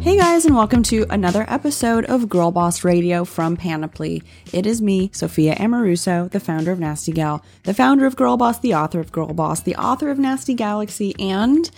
[0.00, 4.22] Hey guys, and welcome to another episode of Girl Boss Radio from Panoply.
[4.52, 8.60] It is me, Sophia Amoruso, the founder of Nasty Gal, the founder of Girl Boss,
[8.60, 11.68] the author of Girl Boss, the author of Nasty Galaxy, and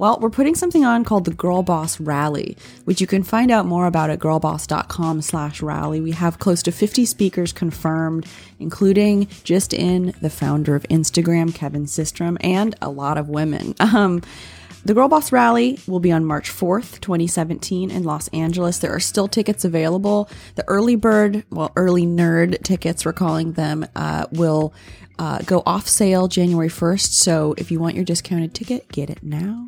[0.00, 2.56] well, we're putting something on called the Girl Boss Rally,
[2.86, 6.00] which you can find out more about at girlboss.com slash rally.
[6.00, 8.24] We have close to 50 speakers confirmed,
[8.58, 13.74] including just in the founder of Instagram, Kevin Systrom, and a lot of women.
[13.90, 14.22] Um,
[14.84, 18.78] the Girl Boss Rally will be on March 4th, 2017, in Los Angeles.
[18.78, 20.30] There are still tickets available.
[20.54, 24.72] The early bird, well, early nerd tickets, we're calling them, uh, will
[25.18, 27.12] uh, go off sale January 1st.
[27.12, 29.66] So if you want your discounted ticket, get it now.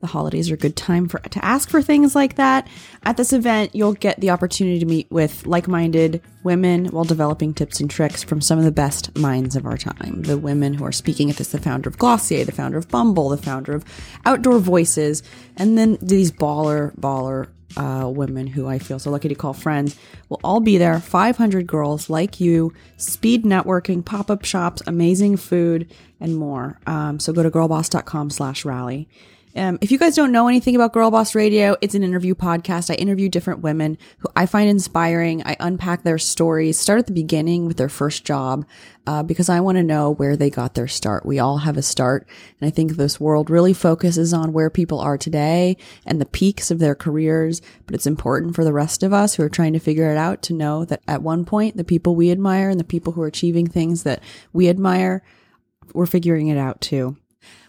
[0.00, 2.68] The holidays are a good time for to ask for things like that.
[3.04, 7.80] At this event, you'll get the opportunity to meet with like-minded women while developing tips
[7.80, 10.22] and tricks from some of the best minds of our time.
[10.22, 13.30] The women who are speaking at this, the founder of Glossier, the founder of Bumble,
[13.30, 13.84] the founder of
[14.26, 15.22] Outdoor Voices,
[15.56, 19.96] and then these baller, baller uh, women who I feel so lucky to call friends
[20.28, 21.00] will all be there.
[21.00, 26.78] 500 girls like you, speed networking, pop up shops, amazing food, and more.
[26.86, 29.08] Um, so go to girlboss.com slash rally.
[29.56, 32.90] Um, if you guys don't know anything about Girl Boss Radio, it's an interview podcast.
[32.90, 35.44] I interview different women who I find inspiring.
[35.46, 38.66] I unpack their stories, start at the beginning with their first job,
[39.06, 41.24] uh, because I want to know where they got their start.
[41.24, 42.26] We all have a start.
[42.60, 46.72] And I think this world really focuses on where people are today and the peaks
[46.72, 47.62] of their careers.
[47.86, 50.42] But it's important for the rest of us who are trying to figure it out
[50.42, 53.28] to know that at one point, the people we admire and the people who are
[53.28, 54.20] achieving things that
[54.52, 55.22] we admire,
[55.92, 57.16] we're figuring it out too.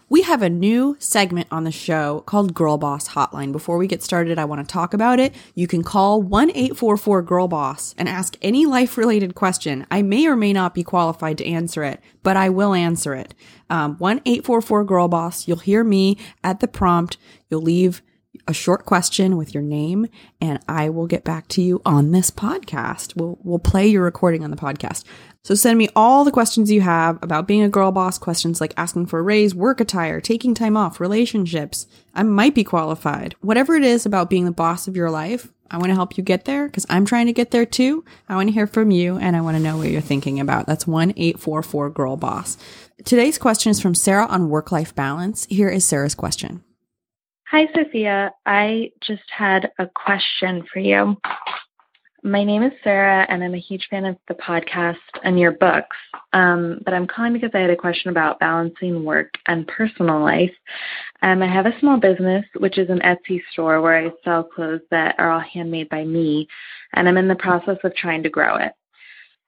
[0.08, 3.50] We have a new segment on the show called Girl Boss Hotline.
[3.50, 5.34] Before we get started, I want to talk about it.
[5.56, 9.84] You can call 1 844 Girl Boss and ask any life related question.
[9.90, 13.34] I may or may not be qualified to answer it, but I will answer it.
[13.68, 15.48] Um, 1 844 Girl Boss.
[15.48, 17.16] You'll hear me at the prompt.
[17.50, 18.00] You'll leave
[18.46, 20.06] a short question with your name
[20.40, 23.16] and I will get back to you on this podcast.
[23.16, 25.04] We'll we'll play your recording on the podcast.
[25.46, 28.74] So send me all the questions you have about being a girl boss, questions like
[28.76, 31.86] asking for a raise, work attire, taking time off, relationships.
[32.16, 33.36] I might be qualified.
[33.42, 36.24] Whatever it is about being the boss of your life, I want to help you
[36.24, 38.04] get there because I'm trying to get there too.
[38.28, 40.66] I want to hear from you and I want to know what you're thinking about.
[40.66, 42.58] That's 1844 Girl Boss.
[43.04, 45.46] Today's question is from Sarah on work life balance.
[45.48, 46.64] Here is Sarah's question.
[47.52, 48.32] Hi, Sophia.
[48.46, 51.16] I just had a question for you.
[52.26, 55.96] My name is Sarah, and I'm a huge fan of the podcast and your books.
[56.32, 60.50] Um, but I'm calling because I had a question about balancing work and personal life.
[61.22, 64.80] Um, I have a small business, which is an Etsy store where I sell clothes
[64.90, 66.48] that are all handmade by me,
[66.94, 68.72] and I'm in the process of trying to grow it.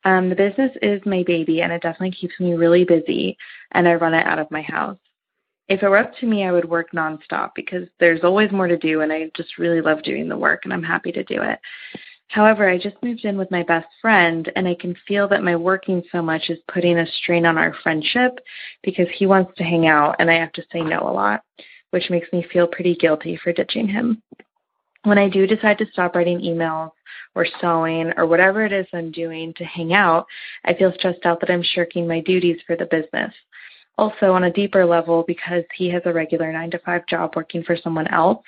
[0.04, 3.36] Um, the business is my baby, and it definitely keeps me really busy,
[3.72, 4.98] and I run it out of my house.
[5.66, 8.78] If it were up to me, I would work nonstop because there's always more to
[8.78, 11.58] do, and I just really love doing the work, and I'm happy to do it.
[12.28, 15.56] However, I just moved in with my best friend, and I can feel that my
[15.56, 18.38] working so much is putting a strain on our friendship
[18.82, 21.42] because he wants to hang out and I have to say no a lot,
[21.90, 24.22] which makes me feel pretty guilty for ditching him.
[25.04, 26.90] When I do decide to stop writing emails
[27.34, 30.26] or sewing or whatever it is I'm doing to hang out,
[30.64, 33.32] I feel stressed out that I'm shirking my duties for the business
[33.98, 37.62] also on a deeper level because he has a regular nine to five job working
[37.64, 38.42] for someone else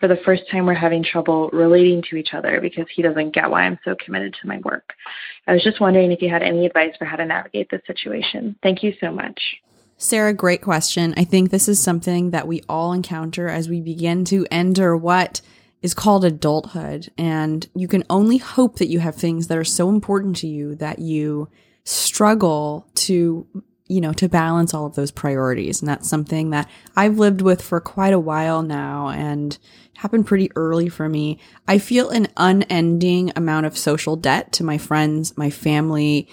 [0.00, 3.48] for the first time we're having trouble relating to each other because he doesn't get
[3.48, 4.92] why i'm so committed to my work
[5.46, 8.56] i was just wondering if you had any advice for how to navigate this situation
[8.62, 9.40] thank you so much
[9.98, 11.14] Sarah, great question.
[11.16, 15.40] I think this is something that we all encounter as we begin to enter what
[15.80, 17.10] is called adulthood.
[17.16, 20.74] And you can only hope that you have things that are so important to you
[20.74, 21.48] that you
[21.84, 23.46] struggle to
[23.88, 25.80] you know, to balance all of those priorities.
[25.80, 29.56] And that's something that I've lived with for quite a while now and
[29.96, 31.38] happened pretty early for me.
[31.68, 36.28] I feel an unending amount of social debt to my friends, my family,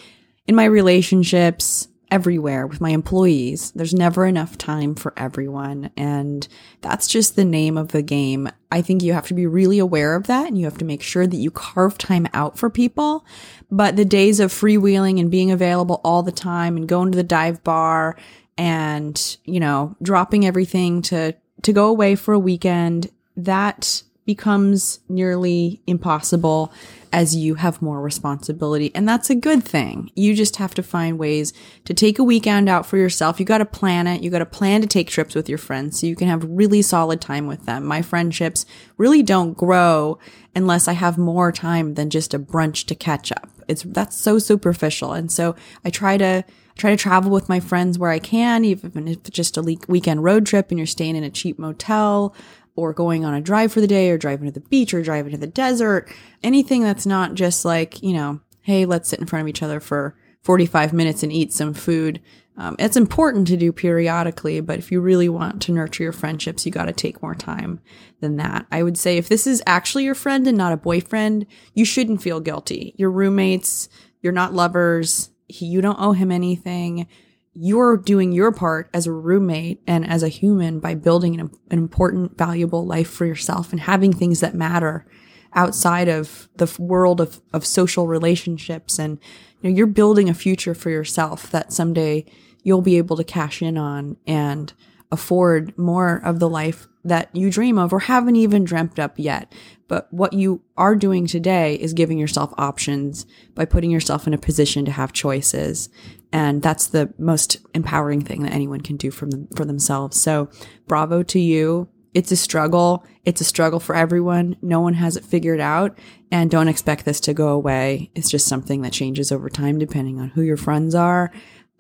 [0.48, 3.72] in my relationships, everywhere with my employees.
[3.72, 5.90] There's never enough time for everyone.
[5.98, 6.48] And
[6.82, 8.50] that's just the name of the game.
[8.72, 11.02] I think you have to be really aware of that and you have to make
[11.02, 13.26] sure that you carve time out for people.
[13.72, 17.24] But the days of freewheeling and being available all the time and going to the
[17.24, 18.16] dive bar
[18.60, 25.82] and, you know, dropping everything to, to go away for a weekend, that becomes nearly
[25.88, 26.72] impossible
[27.14, 28.92] as you have more responsibility.
[28.96, 30.10] And that's a good thing.
[30.16, 31.54] You just have to find ways
[31.86, 33.40] to take a weekend out for yourself.
[33.40, 34.24] You got to plan it.
[34.24, 36.82] You got to plan to take trips with your friends so you can have really
[36.82, 37.86] solid time with them.
[37.86, 38.66] My friendships
[38.98, 40.18] really don't grow
[40.56, 43.48] unless I have more time than just a brunch to catch up.
[43.68, 45.14] It's that's so superficial.
[45.14, 45.56] And so
[45.86, 46.44] I try to
[46.76, 49.76] try to travel with my friends where I can, even if it's just a le-
[49.88, 52.36] weekend road trip and you're staying in a cheap motel
[52.76, 55.32] or going on a drive for the day or driving to the beach or driving
[55.32, 56.12] to the desert.
[56.42, 59.80] Anything that's not just like, you know, hey, let's sit in front of each other
[59.80, 62.22] for 45 minutes and eat some food.
[62.56, 66.66] Um, it's important to do periodically, but if you really want to nurture your friendships,
[66.66, 67.80] you got to take more time
[68.20, 68.68] than that.
[68.72, 72.22] I would say if this is actually your friend and not a boyfriend, you shouldn't
[72.22, 72.94] feel guilty.
[72.98, 73.90] Your roommates,
[74.22, 75.32] you're not lovers.
[75.48, 77.08] He, you don't owe him anything.
[77.54, 81.78] You're doing your part as a roommate and as a human by building an, an
[81.78, 85.06] important, valuable life for yourself and having things that matter
[85.54, 89.20] outside of the world of, of social relationships and
[89.62, 92.26] you know, you're building a future for yourself that someday
[92.64, 94.74] you'll be able to cash in on and
[95.12, 99.54] afford more of the life that you dream of or haven't even dreamt up yet.
[99.88, 104.38] But what you are doing today is giving yourself options by putting yourself in a
[104.40, 105.90] position to have choices.
[106.34, 110.20] And that's the most empowering thing that anyone can do for them, for themselves.
[110.20, 110.50] So
[110.88, 111.88] bravo to you.
[112.16, 113.06] It's a struggle.
[113.24, 114.58] It's a struggle for everyone.
[114.62, 115.98] No one has it figured out.
[116.32, 118.10] And don't expect this to go away.
[118.16, 121.32] It's just something that changes over time depending on who your friends are,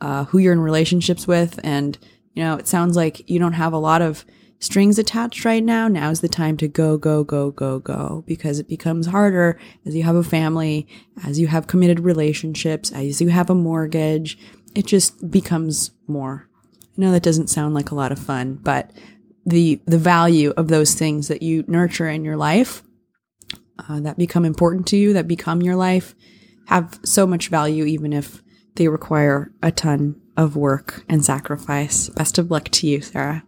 [0.02, 1.60] uh, who you're in relationships with.
[1.64, 1.98] And,
[2.34, 4.24] you know, it sounds like you don't have a lot of
[4.64, 5.88] strings attached right now.
[5.88, 10.04] Now's the time to go, go, go, go, go, because it becomes harder as you
[10.04, 10.88] have a family,
[11.26, 14.38] as you have committed relationships, as you have a mortgage.
[14.74, 16.48] It just becomes more.
[16.82, 18.92] I know that doesn't sound like a lot of fun, but
[19.46, 22.82] the the value of those things that you nurture in your life
[23.90, 26.16] uh, that become important to you that become your life
[26.68, 28.42] have so much value even if
[28.76, 33.44] they require a ton of work and sacrifice best of luck to you sarah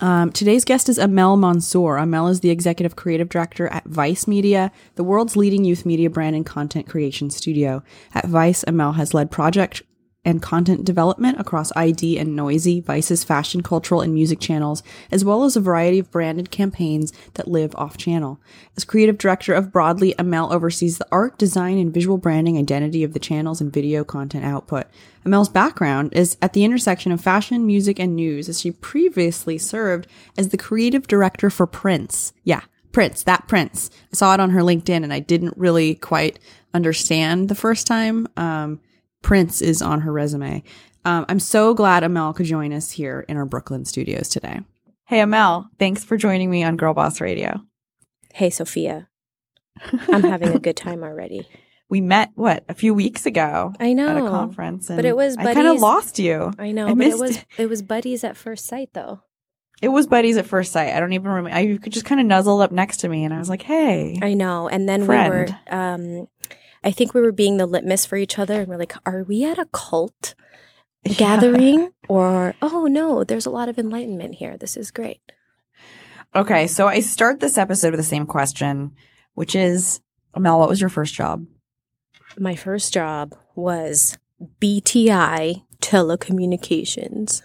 [0.00, 1.96] um, today's guest is Amel Mansour.
[1.96, 6.34] Amel is the executive creative director at Vice Media, the world's leading youth media brand
[6.34, 7.82] and content creation studio.
[8.14, 9.82] At Vice, Amel has led project
[10.24, 15.44] and content development across i-D and Noisey, Vice's fashion, cultural, and music channels, as well
[15.44, 18.38] as a variety of branded campaigns that live off channel.
[18.76, 23.14] As creative director of Broadly, Amel oversees the art, design, and visual branding identity of
[23.14, 24.86] the channels and video content output.
[25.24, 30.06] Amel's background is at the intersection of fashion, music, and news, as she previously served
[30.38, 32.32] as the creative director for Prince.
[32.44, 32.62] Yeah,
[32.92, 33.90] Prince, that Prince.
[34.12, 36.38] I saw it on her LinkedIn and I didn't really quite
[36.72, 38.26] understand the first time.
[38.36, 38.80] Um,
[39.22, 40.62] Prince is on her resume.
[41.04, 44.60] Um, I'm so glad Amel could join us here in our Brooklyn studios today.
[45.06, 47.60] Hey, Amel, thanks for joining me on Girl Boss Radio.
[48.32, 49.08] Hey, Sophia.
[50.08, 51.48] I'm having a good time already.
[51.90, 53.74] We met what a few weeks ago.
[53.78, 55.36] I know at a conference, but it was.
[55.36, 55.50] Buddies.
[55.50, 56.52] I kind of lost you.
[56.58, 57.46] I know, I but it was it.
[57.58, 59.22] it was buddies at first sight, though.
[59.82, 60.94] It was buddies at first sight.
[60.94, 61.50] I don't even remember.
[61.56, 64.18] I could just kind of nuzzle up next to me, and I was like, "Hey."
[64.22, 65.32] I know, and then friend.
[65.70, 65.76] we were.
[65.76, 66.28] Um,
[66.82, 69.44] I think we were being the litmus for each other and we're like, are we
[69.44, 70.34] at a cult
[71.04, 71.14] yeah.
[71.14, 71.92] gathering?
[72.08, 74.56] Or, oh no, there's a lot of enlightenment here.
[74.56, 75.20] This is great.
[76.34, 76.66] Okay.
[76.66, 78.92] So I start this episode with the same question,
[79.34, 80.00] which is
[80.36, 81.44] Mel, what was your first job?
[82.38, 84.18] My first job was
[84.60, 87.42] BTI Telecommunications.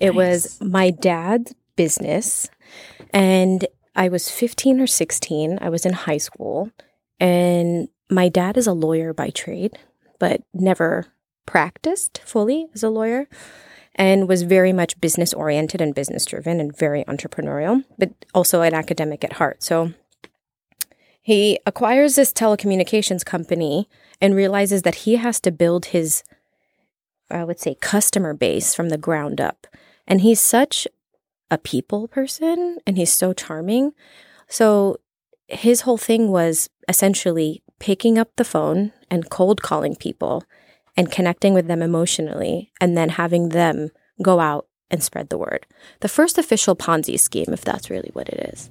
[0.00, 0.16] It nice.
[0.16, 2.48] was my dad's business.
[3.10, 5.58] And I was 15 or 16.
[5.60, 6.70] I was in high school.
[7.20, 9.78] And my dad is a lawyer by trade,
[10.18, 11.06] but never
[11.46, 13.28] practiced fully as a lawyer
[13.94, 18.74] and was very much business oriented and business driven and very entrepreneurial, but also an
[18.74, 19.62] academic at heart.
[19.62, 19.92] So
[21.22, 23.88] he acquires this telecommunications company
[24.20, 26.22] and realizes that he has to build his,
[27.30, 29.66] I would say, customer base from the ground up.
[30.06, 30.86] And he's such
[31.50, 33.92] a people person and he's so charming.
[34.48, 34.98] So
[35.48, 40.44] his whole thing was essentially picking up the phone and cold calling people
[40.96, 43.90] and connecting with them emotionally and then having them
[44.22, 45.66] go out and spread the word.
[46.00, 48.70] The first official Ponzi scheme, if that's really what it is.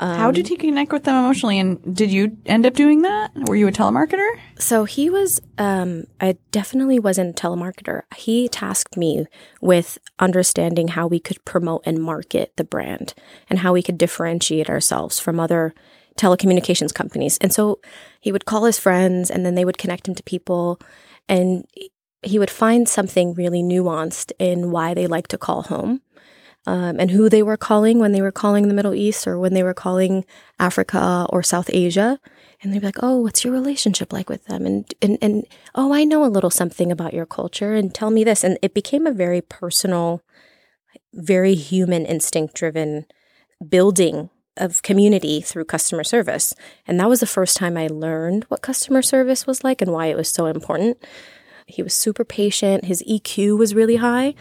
[0.00, 1.58] Um, How did he connect with them emotionally?
[1.58, 3.30] And did you end up doing that?
[3.46, 4.28] Were you a telemarketer?
[4.58, 8.02] So he was, um, I definitely wasn't a telemarketer.
[8.16, 9.26] He tasked me
[9.60, 13.14] with understanding how we could promote and market the brand
[13.48, 15.74] and how we could differentiate ourselves from other
[16.16, 17.38] telecommunications companies.
[17.38, 17.80] And so
[18.20, 20.80] he would call his friends and then they would connect him to people
[21.28, 21.66] and
[22.22, 26.00] he would find something really nuanced in why they like to call home.
[26.66, 29.52] Um, and who they were calling when they were calling the Middle East or when
[29.52, 30.24] they were calling
[30.58, 32.18] Africa or South Asia.
[32.62, 34.64] And they'd be like, oh, what's your relationship like with them?
[34.64, 35.44] And, and, and,
[35.74, 38.42] oh, I know a little something about your culture and tell me this.
[38.42, 40.22] And it became a very personal,
[41.12, 43.04] very human instinct driven
[43.68, 46.54] building of community through customer service.
[46.86, 50.06] And that was the first time I learned what customer service was like and why
[50.06, 50.98] it was so important.
[51.66, 52.84] He was super patient.
[52.84, 54.34] His EQ was really high.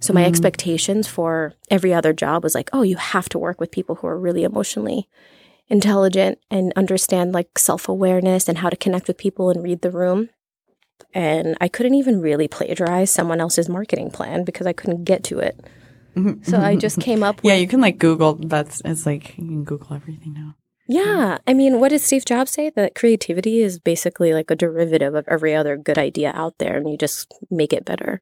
[0.00, 0.28] So my mm-hmm.
[0.28, 4.06] expectations for every other job was like, oh, you have to work with people who
[4.06, 5.08] are really emotionally
[5.68, 9.90] intelligent and understand like self awareness and how to connect with people and read the
[9.90, 10.30] room.
[11.14, 15.38] And I couldn't even really plagiarize someone else's marketing plan because I couldn't get to
[15.38, 15.58] it.
[16.16, 16.42] Mm-hmm.
[16.42, 18.34] So I just came up with Yeah, you can like Google.
[18.34, 20.56] That's it's like you can Google everything now.
[20.90, 21.38] Yeah.
[21.46, 22.70] I mean, what did Steve Jobs say?
[22.70, 26.90] That creativity is basically like a derivative of every other good idea out there, and
[26.90, 28.20] you just make it better.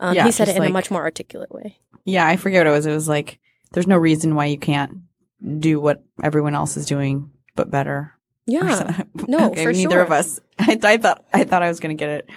[0.00, 1.78] Um, Yeah, he said it in like- a much more articulate way.
[2.04, 2.86] Yeah, I forget what it was.
[2.86, 3.38] It was like
[3.72, 4.98] there's no reason why you can't
[5.58, 8.12] do what everyone else is doing, but better.
[8.46, 9.02] Yeah.
[9.28, 10.02] No, okay, for neither sure.
[10.02, 10.40] of us.
[10.58, 12.30] I, I thought I thought I was going to get it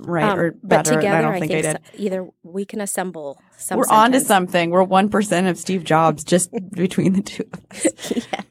[0.00, 0.92] right Um, or but better.
[0.92, 1.92] and together, I don't think I, think did.
[1.98, 3.78] so- either we can assemble some.
[3.78, 4.70] We're on to something.
[4.70, 7.44] We're one percent of Steve Jobs just between the two.
[7.52, 7.60] of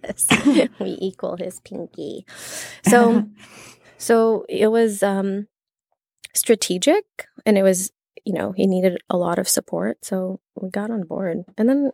[0.08, 0.28] us.
[0.46, 2.26] yes, we equal his pinky.
[2.88, 3.28] So,
[3.98, 5.48] so it was um,
[6.34, 7.06] strategic,
[7.46, 7.92] and it was
[8.26, 11.92] you know he needed a lot of support, so we got on board, and then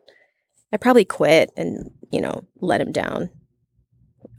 [0.74, 3.30] I probably quit and you know let him down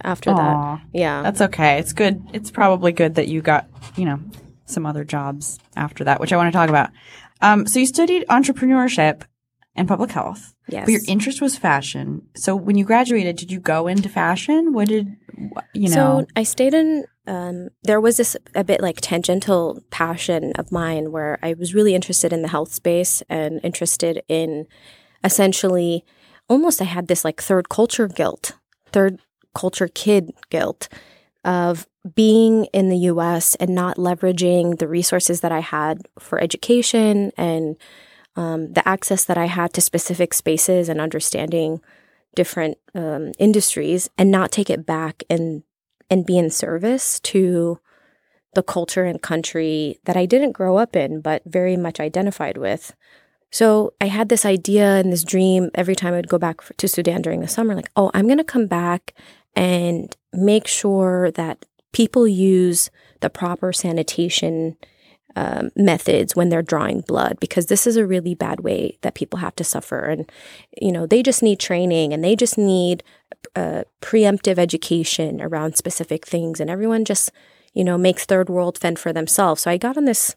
[0.02, 0.80] after that.
[0.92, 1.78] Yeah, that's okay.
[1.78, 2.22] It's good.
[2.32, 4.20] It's probably good that you got you know
[4.66, 6.90] some other jobs after that, which I want to talk about.
[7.40, 9.22] Um, so you studied entrepreneurship
[9.74, 10.54] and public health.
[10.68, 10.86] yes.
[10.86, 12.22] But your interest was fashion.
[12.34, 14.72] So when you graduated, did you go into fashion?
[14.72, 15.16] What did
[15.74, 15.94] you know?
[15.94, 17.04] So I stayed in.
[17.28, 21.94] Um, there was this a bit like tangential passion of mine where I was really
[21.94, 24.66] interested in the health space and interested in
[25.24, 26.04] essentially
[26.48, 28.52] almost I had this like third culture guilt,
[28.92, 29.20] third
[29.56, 30.88] culture kid guilt
[31.44, 37.32] of being in the US and not leveraging the resources that I had for education
[37.38, 37.76] and
[38.36, 41.80] um, the access that I had to specific spaces and understanding
[42.34, 45.62] different um, industries and not take it back and
[46.10, 47.80] and be in service to
[48.54, 52.94] the culture and country that I didn't grow up in but very much identified with.
[53.50, 56.88] So I had this idea and this dream every time I would go back to
[56.88, 59.14] Sudan during the summer like, "Oh, I'm going to come back
[59.56, 64.76] and make sure that people use the proper sanitation
[65.34, 69.38] um, methods when they're drawing blood because this is a really bad way that people
[69.38, 70.04] have to suffer.
[70.04, 70.30] And
[70.80, 73.02] you know they just need training and they just need
[73.54, 76.60] uh, preemptive education around specific things.
[76.60, 77.30] And everyone just
[77.74, 79.62] you know makes third world fend for themselves.
[79.62, 80.36] So i got on this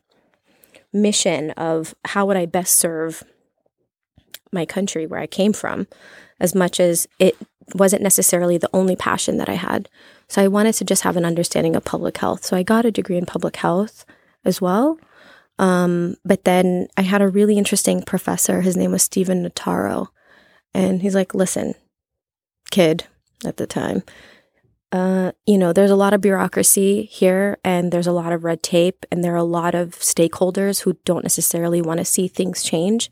[0.92, 3.24] mission of how would i best serve
[4.52, 5.88] my country where i came from
[6.40, 7.38] as much as it
[7.76, 9.90] wasn't necessarily the only passion that i had
[10.28, 12.92] so i wanted to just have an understanding of public health so i got a
[12.92, 14.06] degree in public health
[14.46, 15.00] as well.
[15.58, 18.62] Um, but then I had a really interesting professor.
[18.62, 20.08] His name was Stephen Notaro.
[20.74, 21.74] And he's like, listen,
[22.72, 23.06] kid
[23.46, 24.04] at the time,
[24.92, 28.64] uh, you know, there's a lot of bureaucracy here and there's a lot of red
[28.64, 32.64] tape and there are a lot of stakeholders who don't necessarily want to see things
[32.64, 33.12] change.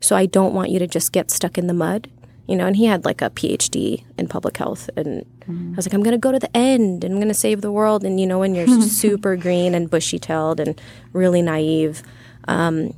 [0.00, 2.10] So I don't want you to just get stuck in the mud.
[2.48, 4.88] You know, and he had like a PhD in public health.
[4.96, 7.34] And I was like, I'm going to go to the end and I'm going to
[7.34, 8.04] save the world.
[8.04, 10.80] And, you know, when you're super green and bushy tailed and
[11.12, 12.02] really naive.
[12.48, 12.94] Um,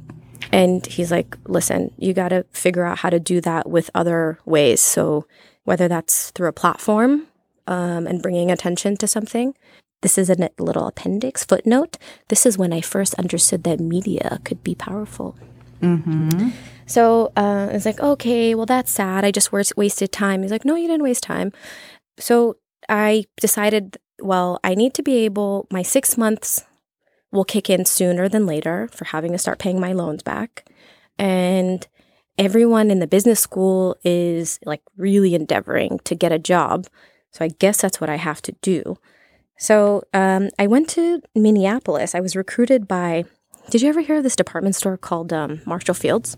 [0.53, 4.39] and he's like, listen, you got to figure out how to do that with other
[4.45, 4.81] ways.
[4.81, 5.27] So
[5.65, 7.27] whether that's through a platform
[7.67, 9.55] um, and bringing attention to something.
[10.03, 11.99] This is a little appendix footnote.
[12.29, 15.37] This is when I first understood that media could be powerful.
[16.91, 19.25] So uh, it's like, okay, well, that's sad.
[19.25, 20.43] I just was- wasted time.
[20.43, 21.53] He's like, no, you didn't waste time.
[22.19, 22.57] So
[22.89, 26.65] I decided, well, I need to be able, my six months
[27.31, 30.69] will kick in sooner than later for having to start paying my loans back.
[31.17, 31.87] And
[32.37, 36.89] everyone in the business school is like really endeavoring to get a job.
[37.31, 38.99] So I guess that's what I have to do.
[39.57, 42.17] So um, I went to Minneapolis.
[42.17, 43.27] I was recruited by,
[43.71, 46.37] did you ever hear of this department store called um, Marshall Field's?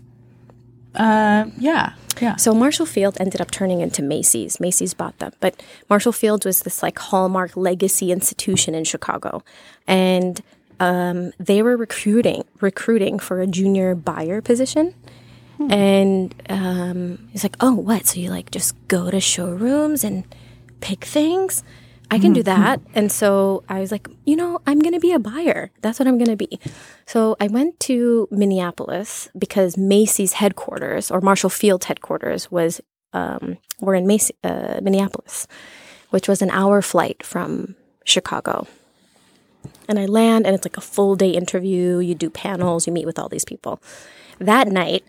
[0.95, 2.35] Uh, yeah, yeah.
[2.35, 4.59] So Marshall Field ended up turning into Macy's.
[4.59, 9.43] Macy's bought them, but Marshall Field was this like hallmark legacy institution in Chicago,
[9.87, 10.41] and
[10.79, 14.93] um, they were recruiting recruiting for a junior buyer position.
[15.69, 18.05] And um, he's like, "Oh, what?
[18.05, 20.25] So you like just go to showrooms and
[20.81, 21.63] pick things?"
[22.13, 22.79] I can do that.
[22.93, 25.71] And so I was like, you know, I'm going to be a buyer.
[25.81, 26.59] That's what I'm going to be.
[27.05, 32.81] So I went to Minneapolis because Macy's headquarters or Marshall Field's headquarters was
[33.13, 35.47] um, were in Macy, uh, Minneapolis,
[36.11, 38.67] which was an hour flight from Chicago.
[39.87, 41.99] And I land, and it's like a full day interview.
[41.99, 43.81] You do panels, you meet with all these people.
[44.39, 45.03] That night,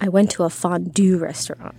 [0.00, 1.76] I went to a fondue restaurant.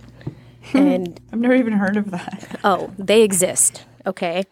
[0.72, 2.60] and I've never even heard of that.
[2.64, 3.84] Oh, they exist.
[4.06, 4.44] Okay.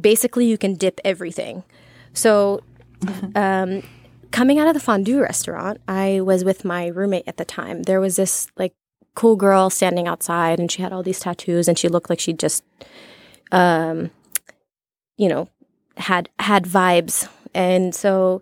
[0.00, 1.62] Basically, you can dip everything.
[2.14, 2.62] So,
[3.34, 3.82] um,
[4.30, 7.84] coming out of the fondue restaurant, I was with my roommate at the time.
[7.84, 8.74] There was this like
[9.14, 12.32] cool girl standing outside and she had all these tattoos and she looked like she
[12.32, 12.64] just
[13.50, 14.10] um
[15.18, 15.48] you know
[15.98, 18.40] had had vibes and so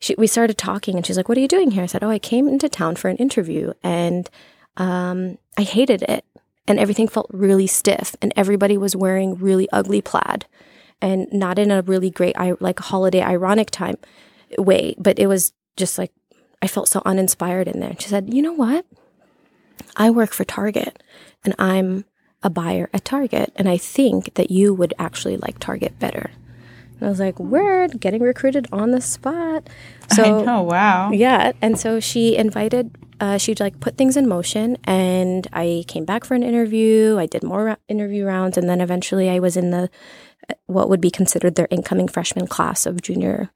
[0.00, 2.10] she, we started talking and she's like what are you doing here i said oh
[2.10, 4.30] i came into town for an interview and
[4.76, 6.24] um, i hated it
[6.68, 10.46] and everything felt really stiff and everybody was wearing really ugly plaid
[11.00, 13.96] and not in a really great like holiday ironic time
[14.56, 16.12] way but it was just like
[16.62, 18.84] i felt so uninspired in there she said you know what
[19.96, 21.02] I work for Target
[21.44, 22.04] and I'm
[22.42, 26.30] a buyer at Target, and I think that you would actually like Target better.
[26.94, 29.68] And I was like, word, getting recruited on the spot.
[30.12, 31.10] So, know, wow.
[31.10, 31.52] Yeah.
[31.60, 36.24] And so she invited, uh, she like put things in motion, and I came back
[36.24, 37.16] for an interview.
[37.18, 39.90] I did more ra- interview rounds, and then eventually I was in the
[40.48, 43.50] uh, what would be considered their incoming freshman class of junior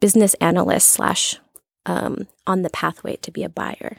[0.00, 1.38] business analyst slash
[1.86, 3.98] um, on the pathway to be a buyer.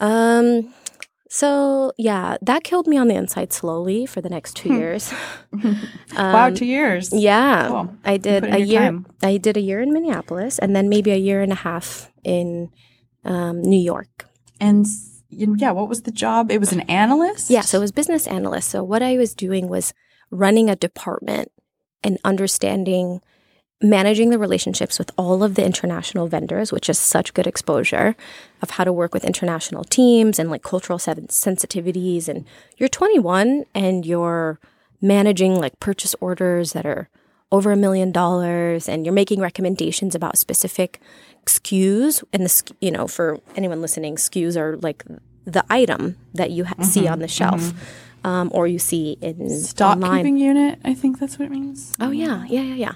[0.00, 0.74] Um,
[1.30, 4.78] so yeah, that killed me on the inside slowly for the next two hmm.
[4.78, 5.14] years.
[5.52, 5.78] um,
[6.16, 7.12] wow, two years.
[7.12, 7.96] Yeah, cool.
[8.04, 8.80] I did a year.
[8.80, 9.06] Time.
[9.22, 12.70] I did a year in Minneapolis, and then maybe a year and a half in
[13.24, 14.26] um, New York.
[14.60, 14.86] And
[15.30, 16.50] yeah, what was the job?
[16.50, 17.50] It was an analyst.
[17.50, 18.70] Yeah, so it was business analyst.
[18.70, 19.94] So what I was doing was
[20.30, 21.50] running a department
[22.02, 23.20] and understanding
[23.82, 28.14] managing the relationships with all of the international vendors, which is such good exposure
[28.60, 32.28] of how to work with international teams and like cultural sensitivities.
[32.28, 32.44] And
[32.76, 34.60] you're 21 and you're
[35.00, 37.08] managing like purchase orders that are
[37.52, 41.00] over a million dollars and you're making recommendations about specific
[41.46, 42.22] SKUs.
[42.32, 45.04] And the, you know, for anyone listening, SKUs are like
[45.44, 47.60] the item that you ha- mm-hmm, see on the shelf.
[47.60, 48.06] Mm-hmm.
[48.22, 50.18] Um, or you see in stock online.
[50.18, 50.78] keeping unit.
[50.84, 51.94] I think that's what it means.
[52.00, 52.94] Oh yeah, yeah, yeah, yeah.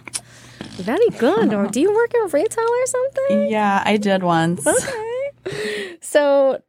[0.73, 1.55] Very good.
[1.55, 3.51] Or do you work in retail or something?
[3.51, 4.67] Yeah, I did once.
[4.67, 5.97] Okay.
[6.03, 6.61] So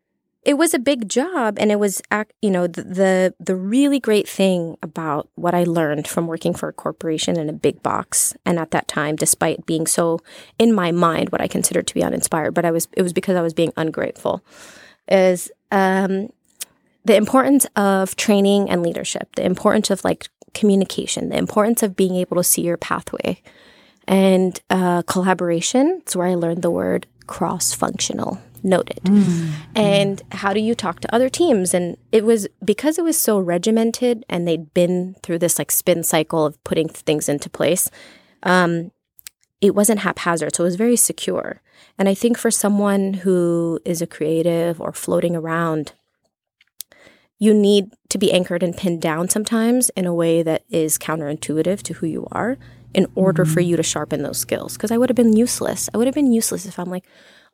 [0.45, 2.01] it was a big job and it was
[2.41, 6.69] you know the, the, the really great thing about what i learned from working for
[6.69, 10.19] a corporation in a big box and at that time despite being so
[10.59, 13.35] in my mind what i considered to be uninspired but i was it was because
[13.35, 14.43] i was being ungrateful
[15.07, 16.29] is um,
[17.03, 22.15] the importance of training and leadership the importance of like communication the importance of being
[22.15, 23.41] able to see your pathway
[24.07, 25.99] and uh, collaboration.
[26.01, 28.39] It's where I learned the word cross functional.
[28.65, 29.01] Noted.
[29.03, 29.51] Mm.
[29.75, 31.71] And how do you talk to other teams?
[31.75, 36.03] And it was because it was so regimented and they'd been through this like spin
[36.03, 37.91] cycle of putting things into place.
[38.41, 38.91] Um,
[39.61, 41.61] it wasn't haphazard, so it was very secure.
[41.99, 45.93] And I think for someone who is a creative or floating around,
[47.37, 51.83] you need to be anchored and pinned down sometimes in a way that is counterintuitive
[51.83, 52.57] to who you are
[52.95, 53.53] in order mm-hmm.
[53.53, 54.73] for you to sharpen those skills.
[54.73, 55.87] Because I would have been useless.
[55.93, 57.05] I would have been useless if I'm like,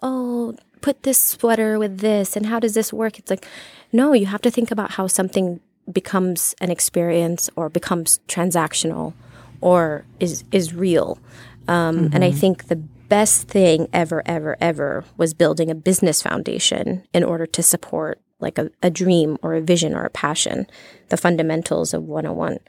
[0.02, 3.20] oh, put this sweater with this and how does this work?
[3.20, 3.46] It's like,
[3.92, 5.60] no, you have to think about how something
[5.92, 9.14] becomes an experience or becomes transactional
[9.62, 11.20] or is is real.
[11.68, 12.16] Um, mm-hmm.
[12.16, 12.40] And I mm-hmm.
[12.40, 17.62] think the best thing ever, ever, ever was building a business foundation in order to
[17.62, 20.66] support like a, a dream or a vision or a passion,
[21.10, 22.60] the fundamentals of 101.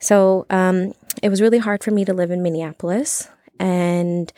[0.00, 3.28] So um, it was really hard for me to live in Minneapolis.
[3.58, 4.32] And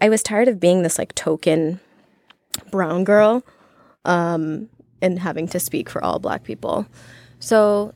[0.00, 1.80] I was tired of being this like token
[2.70, 3.42] brown girl
[4.04, 4.68] um,
[5.00, 6.86] and having to speak for all black people.
[7.38, 7.94] So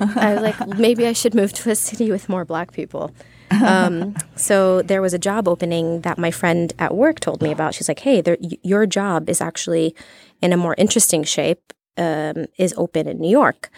[0.00, 3.12] I was like, maybe I should move to a city with more black people.
[3.50, 7.74] Um, so there was a job opening that my friend at work told me about.
[7.74, 9.94] She's like, "Hey, there, your job is actually
[10.42, 11.72] in a more interesting shape.
[11.96, 13.70] Um, is open in New York,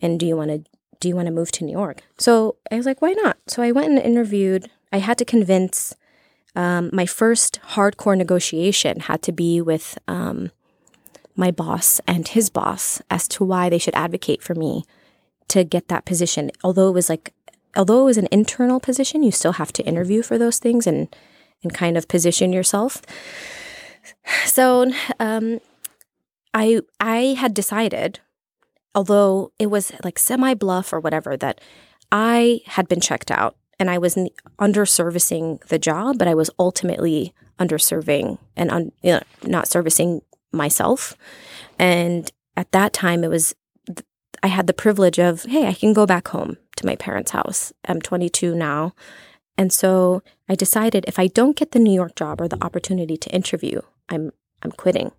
[0.00, 0.64] and do you want to
[0.98, 2.02] do you want to move to New York?
[2.18, 3.36] So I was like, why not?
[3.46, 4.70] So I went and interviewed.
[4.92, 5.94] I had to convince
[6.54, 10.50] um, my first hardcore negotiation had to be with um,
[11.34, 14.84] my boss and his boss as to why they should advocate for me
[15.48, 16.50] to get that position.
[16.62, 17.32] Although it was like,
[17.76, 21.14] although it was an internal position, you still have to interview for those things and
[21.62, 23.02] and kind of position yourself.
[24.46, 25.60] So um,
[26.52, 28.18] I I had decided
[28.94, 31.60] although it was like semi bluff or whatever, that
[32.10, 34.14] I had been checked out and I was
[34.60, 41.16] underservicing the job, but I was ultimately underserving and un, you know, not servicing myself.
[41.80, 43.56] And at that time, it was,
[44.40, 47.72] I had the privilege of, hey, I can go back home to my parents' house.
[47.88, 48.94] I'm 22 now.
[49.58, 53.16] And so I decided if I don't get the New York job or the opportunity
[53.16, 54.30] to interview, I'm
[54.62, 55.10] I'm quitting.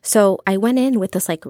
[0.00, 1.44] So I went in with this like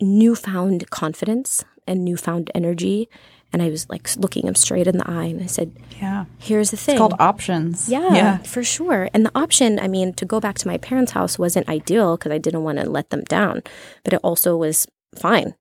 [0.00, 3.08] newfound confidence and newfound energy
[3.54, 5.70] And I was like looking him straight in the eye and I said,
[6.02, 6.24] Yeah.
[6.38, 6.96] Here's the thing.
[6.96, 7.88] It's called options.
[7.88, 8.38] Yeah, Yeah.
[8.38, 9.08] for sure.
[9.14, 12.32] And the option, I mean, to go back to my parents' house wasn't ideal because
[12.32, 13.62] I didn't want to let them down,
[14.02, 15.54] but it also was fine.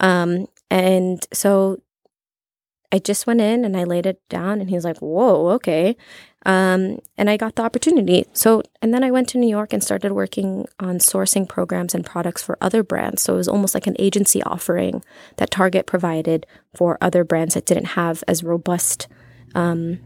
[0.00, 1.82] Um, and so
[2.90, 5.96] I just went in and I laid it down, and he was like, "Whoa, okay."
[6.46, 8.26] Um, and I got the opportunity.
[8.34, 12.04] So, and then I went to New York and started working on sourcing programs and
[12.04, 13.22] products for other brands.
[13.22, 15.02] So it was almost like an agency offering
[15.36, 19.08] that Target provided for other brands that didn't have as robust
[19.54, 20.00] um,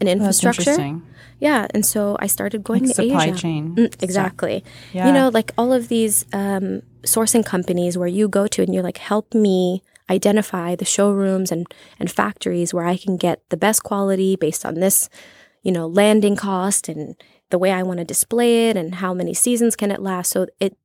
[0.00, 1.00] an infrastructure.
[1.40, 3.36] Yeah, and so I started going Like to supply Asia.
[3.36, 3.76] chain.
[3.76, 4.64] Mm, exactly.
[4.92, 5.06] Yeah.
[5.06, 8.82] You know, like all of these um, sourcing companies where you go to and you're
[8.82, 11.66] like, help me identify the showrooms and
[12.00, 15.08] and factories where I can get the best quality based on this,
[15.62, 17.16] you know, landing cost and
[17.50, 20.30] the way I want to display it and how many seasons can it last.
[20.30, 20.76] So it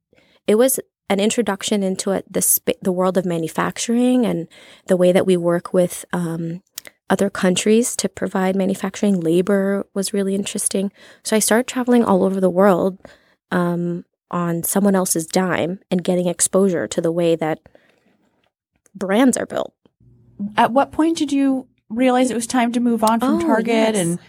[0.48, 4.48] it was an introduction into it, the sp- the world of manufacturing and
[4.88, 6.64] the way that we work with um,
[7.10, 10.92] other countries to provide manufacturing labor was really interesting.
[11.24, 12.98] So I started traveling all over the world
[13.52, 17.60] um, on someone else's dime and getting exposure to the way that
[18.96, 19.74] brands are built.
[20.58, 23.68] At what point did you realize it was time to move on from Oh, Target?
[23.96, 23.98] yes.
[23.98, 24.20] And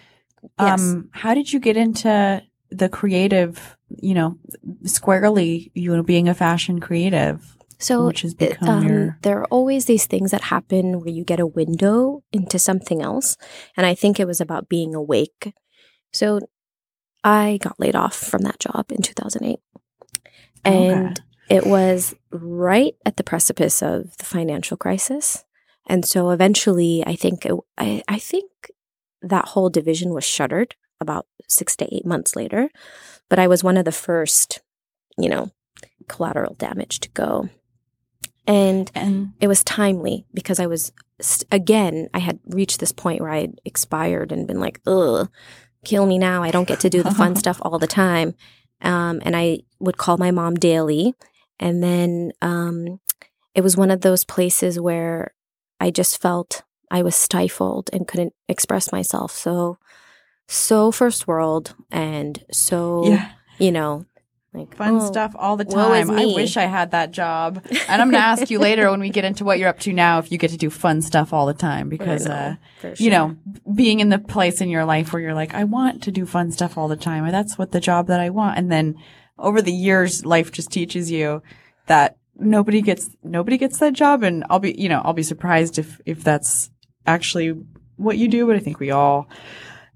[0.58, 0.80] Yes.
[0.80, 3.76] um, how did you get into the creative?
[3.88, 4.38] You know,
[4.84, 9.46] squarely, you know, being a fashion creative, So which has become um, your there are
[9.46, 13.36] always these things that happen where you get a window into something else.
[13.76, 15.54] And I think it was about being awake.
[16.12, 16.40] So
[17.22, 19.58] I got laid off from that job in 2008.
[20.64, 25.44] And it was right at the precipice of the financial crisis.
[25.86, 28.70] And so eventually, I think, it, I, I think
[29.28, 32.70] that whole division was shuttered about six to eight months later.
[33.28, 34.60] But I was one of the first,
[35.18, 35.50] you know,
[36.08, 37.48] collateral damage to go.
[38.46, 43.22] And and it was timely because I was st- again I had reached this point
[43.22, 45.30] where I had expired and been like, ugh,
[45.84, 46.42] kill me now.
[46.42, 48.34] I don't get to do the fun stuff all the time.
[48.82, 51.14] Um, and I would call my mom daily,
[51.58, 53.00] and then um,
[53.54, 55.32] it was one of those places where
[55.80, 59.32] I just felt I was stifled and couldn't express myself.
[59.32, 59.78] So,
[60.46, 64.06] so first world, and so yeah, you know,
[64.52, 66.08] like fun oh, stuff all the time.
[66.08, 67.66] I wish I had that job.
[67.88, 69.92] And I'm going to ask you later when we get into what you're up to
[69.92, 72.94] now if you get to do fun stuff all the time because know, uh, for
[72.94, 73.36] you know,
[73.74, 76.52] being in the place in your life where you're like, I want to do fun
[76.52, 77.28] stuff all the time.
[77.32, 78.56] That's what the job that I want.
[78.56, 78.94] And then
[79.36, 81.42] over the years, life just teaches you
[81.86, 84.22] that nobody gets, nobody gets that job.
[84.22, 86.70] And I'll be, you know, I'll be surprised if, if that's
[87.06, 87.54] actually
[87.96, 88.46] what you do.
[88.46, 89.28] But I think we all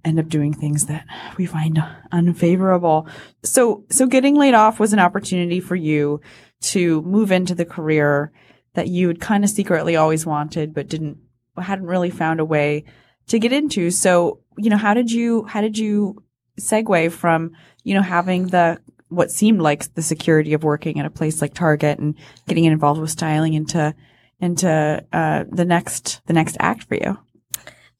[0.05, 1.05] end up doing things that
[1.37, 3.09] we find unfavorable.
[3.42, 6.21] So, so getting laid off was an opportunity for you
[6.61, 8.33] to move into the career
[8.75, 11.18] that you had kind of secretly always wanted, but didn't,
[11.57, 12.85] hadn't really found a way
[13.27, 13.90] to get into.
[13.90, 16.23] So, you know, how did you, how did you
[16.61, 21.11] segue from, you know, having the, what seemed like the security of working at a
[21.11, 22.14] place like Target and
[22.47, 23.94] getting involved with styling into,
[24.40, 27.18] into, uh, the next, the next act for you?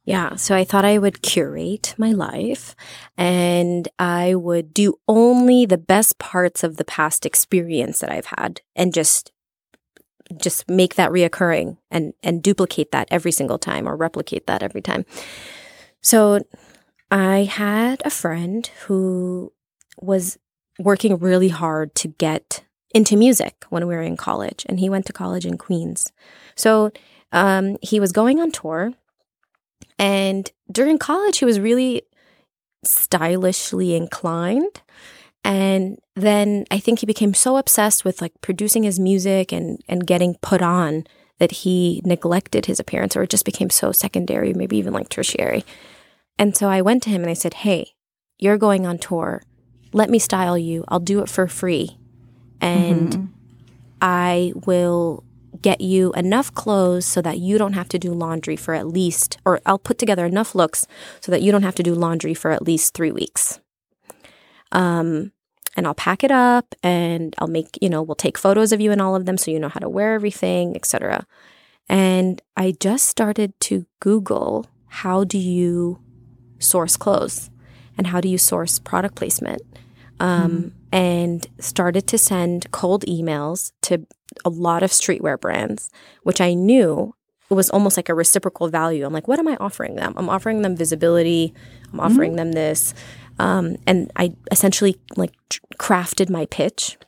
[0.09, 2.75] Yeah, so I thought I would curate my life
[3.19, 8.63] and I would do only the best parts of the past experience that I've had
[8.75, 9.33] and just
[10.37, 14.81] just make that reoccurring and and duplicate that every single time or replicate that every
[14.81, 15.05] time.
[16.01, 16.41] So
[17.11, 19.53] I had a friend who
[20.01, 20.39] was
[20.79, 25.07] working really hard to get into music when we were in college and he went
[25.07, 26.13] to college in Queens.
[26.57, 26.91] So
[27.33, 28.95] um, he was going on tour
[29.99, 32.03] and during college, he was really
[32.85, 34.83] stylishly inclined.
[35.45, 40.07] And then I think he became so obsessed with like producing his music and, and
[40.07, 41.05] getting put on
[41.39, 45.65] that he neglected his appearance or it just became so secondary, maybe even like tertiary.
[46.39, 47.93] And so I went to him and I said, Hey,
[48.39, 49.43] you're going on tour.
[49.93, 50.85] Let me style you.
[50.89, 51.99] I'll do it for free.
[52.61, 53.25] And Mm-hmm.
[54.01, 55.25] I will
[55.61, 59.39] get you enough clothes so that you don't have to do laundry for at least,
[59.45, 60.87] or I'll put together enough looks
[61.21, 63.61] so that you don't have to do laundry for at least three weeks.
[64.71, 65.33] Um,
[65.77, 68.93] and I'll pack it up and I'll make, you know, we'll take photos of you
[68.93, 71.27] and all of them so you know how to wear everything, etc.
[71.89, 76.01] And I just started to Google how do you
[76.59, 77.51] source clothes
[77.97, 79.63] and how do you source product placement
[80.21, 84.07] um, and started to send cold emails to
[84.45, 85.91] a lot of streetwear brands,
[86.23, 87.15] which I knew
[87.51, 89.07] was almost like a reciprocal value.
[89.07, 90.13] I'm like, what am I offering them?
[90.17, 91.55] I'm offering them visibility.
[91.93, 92.93] I'm offering them this,
[93.39, 95.33] um, and I essentially like
[95.79, 96.99] crafted my pitch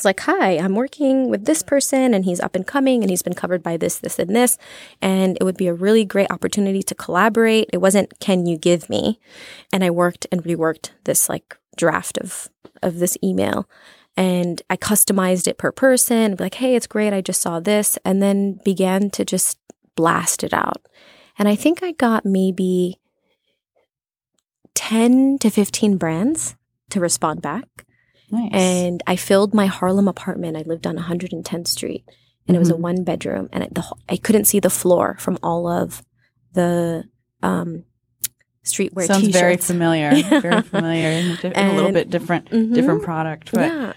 [0.00, 3.20] It's like, hi, I'm working with this person and he's up and coming and he's
[3.22, 4.56] been covered by this, this, and this.
[5.02, 7.68] And it would be a really great opportunity to collaborate.
[7.70, 9.20] It wasn't, can you give me?
[9.74, 12.48] And I worked and reworked this like draft of,
[12.82, 13.68] of this email.
[14.16, 17.12] And I customized it per person, like, hey, it's great.
[17.12, 17.98] I just saw this.
[18.04, 19.58] And then began to just
[19.96, 20.82] blast it out.
[21.38, 22.98] And I think I got maybe
[24.74, 26.56] 10 to 15 brands
[26.90, 27.86] to respond back.
[28.30, 28.50] Nice.
[28.52, 30.56] And I filled my Harlem apartment.
[30.56, 32.04] I lived on 110th Street,
[32.46, 32.80] and it was a Mhm.
[32.80, 36.02] one bedroom, and it, the, I couldn't see the floor from all of
[36.52, 37.04] the
[37.42, 37.84] um,
[38.64, 39.38] streetwear Sounds t-shirts.
[39.40, 40.10] very familiar.
[40.40, 41.08] Very familiar.
[41.54, 42.74] and a little bit different, Mhm.
[42.74, 43.52] different product.
[43.52, 43.92] But yeah.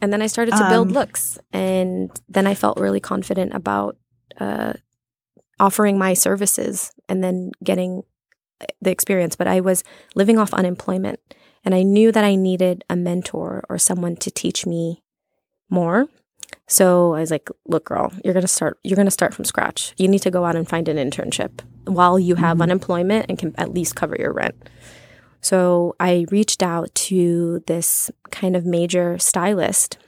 [0.00, 3.96] And then I started to build Um, looks, and then I felt really confident about
[4.38, 4.72] uh,
[5.58, 8.02] offering my services, and then getting
[8.62, 9.36] uh, the experience.
[9.36, 9.84] But I was
[10.14, 11.20] living off unemployment,
[11.64, 15.02] and I knew that I needed a mentor or someone to teach me
[15.68, 16.08] more.
[16.70, 18.78] So I was like, "Look, girl, you're gonna start.
[18.84, 19.92] You're gonna start from scratch.
[19.98, 22.62] You need to go out and find an internship while you have Mhm.
[22.62, 24.54] unemployment and can at least cover your rent."
[25.40, 29.98] So I reached out to this kind of major stylist.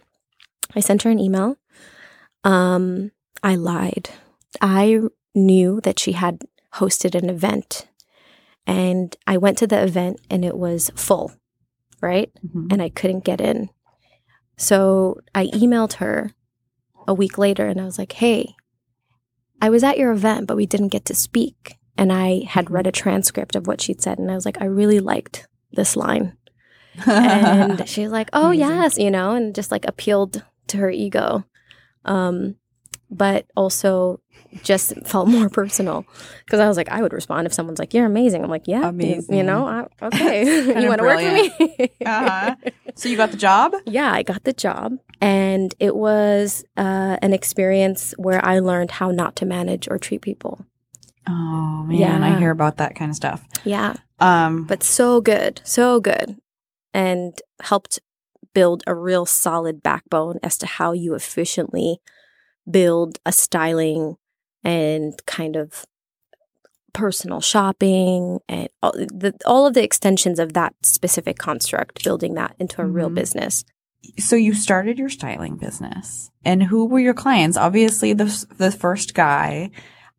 [0.77, 1.57] I sent her an email.
[2.44, 3.11] Um,
[3.42, 4.11] I lied.
[4.61, 5.01] I
[5.35, 6.42] knew that she had
[6.75, 7.88] hosted an event,
[8.68, 11.33] and I went to the event and it was full,
[12.01, 12.31] right?
[12.46, 12.72] Mhm.
[12.72, 13.68] and I couldn't get in.
[14.57, 16.31] So I emailed her
[17.07, 18.55] a week later and I was like, hey,
[19.61, 21.77] I was at your event, but we didn't get to speak.
[21.97, 24.19] And I had read a transcript of what she'd said.
[24.19, 26.37] And I was like, I really liked this line.
[27.07, 28.61] And she's like, oh, Amazing.
[28.69, 31.45] yes, you know, and just like appealed to her ego.
[32.05, 32.57] Um,
[33.12, 34.20] but also
[34.62, 36.05] just felt more personal
[36.44, 38.81] because I was like, I would respond if someone's like, "You're amazing." I'm like, "Yeah,
[38.81, 39.37] you- Amazing.
[39.37, 40.42] You know, I, okay,
[40.83, 42.55] you want to work for me?" uh-huh.
[42.94, 43.75] So you got the job?
[43.87, 49.11] yeah, I got the job, and it was uh, an experience where I learned how
[49.11, 50.66] not to manage or treat people.
[51.29, 53.46] Oh man, I hear about that kind of stuff.
[53.64, 56.37] Yeah, Um, but so good, so good,
[56.92, 58.01] and helped
[58.55, 62.01] build a real solid backbone as to how you efficiently
[62.70, 64.16] build a styling
[64.64, 65.85] and kind of
[66.92, 72.55] personal shopping and all, the, all of the extensions of that specific construct, building that
[72.59, 73.14] into a real Mhm.
[73.14, 73.64] business.
[74.18, 77.57] so you started your styling business, and who were your clients?
[77.57, 79.70] Obviously, the the first guy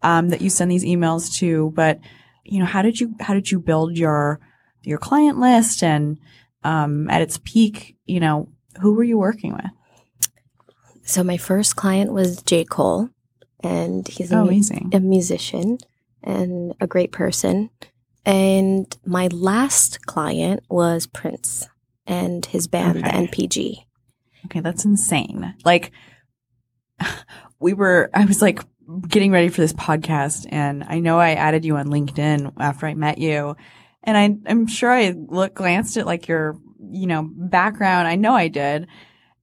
[0.02, 2.00] um, that you send these emails to, but
[2.46, 4.40] you know, how did you how did you build your
[4.84, 6.18] your client list and
[6.64, 8.48] um, at its peak, you know,
[8.82, 9.66] who were you working with?
[11.04, 12.64] So my first client was J.
[12.66, 13.10] Cole,
[13.62, 14.90] and he's Oh, amazing.
[14.94, 15.78] a musician
[16.24, 17.70] and a great person.
[18.26, 21.68] And my last client was Prince
[22.08, 23.84] and his band, the NPG.
[24.46, 25.54] Okay, that's insane.
[25.66, 25.92] Like
[27.60, 28.62] we were I was like
[29.08, 32.94] getting ready for this podcast and I know I added you on LinkedIn after I
[32.94, 33.56] met you.
[34.04, 36.58] And I I'm sure I look glanced at like your,
[36.92, 38.08] you know, background.
[38.08, 38.88] I know I did.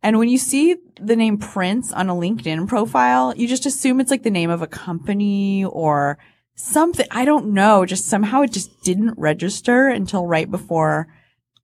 [0.03, 4.11] And when you see the name Prince on a LinkedIn profile, you just assume it's
[4.11, 6.19] like the name of a company or
[6.55, 7.07] something.
[7.11, 7.85] I don't know.
[7.85, 11.09] Just somehow it just didn't register until right before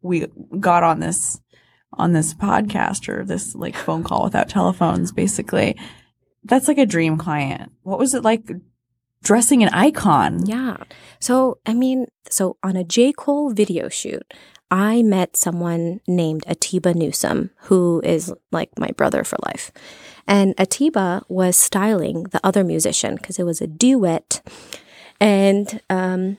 [0.02, 0.26] we
[0.60, 1.40] got on this
[1.92, 5.76] on this podcast or this like phone call without telephones, basically.
[6.44, 7.72] That's like a dream client.
[7.82, 8.50] What was it like
[9.22, 10.44] dressing an icon?
[10.46, 10.76] Yeah.
[11.20, 13.12] So, I mean, so on a J.
[13.12, 14.34] Cole video shoot,
[14.70, 19.70] I met someone named Atiba Newsom, who is like my brother for life.
[20.26, 24.42] And Atiba was styling the other musician because it was a duet.
[25.20, 26.38] And um,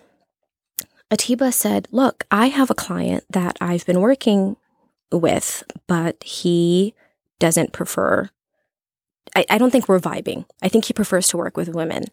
[1.09, 4.57] Atiba said, Look, I have a client that I've been working
[5.11, 6.93] with, but he
[7.39, 8.29] doesn't prefer.
[9.35, 10.45] I, I don't think we're vibing.
[10.61, 12.05] I think he prefers to work with women.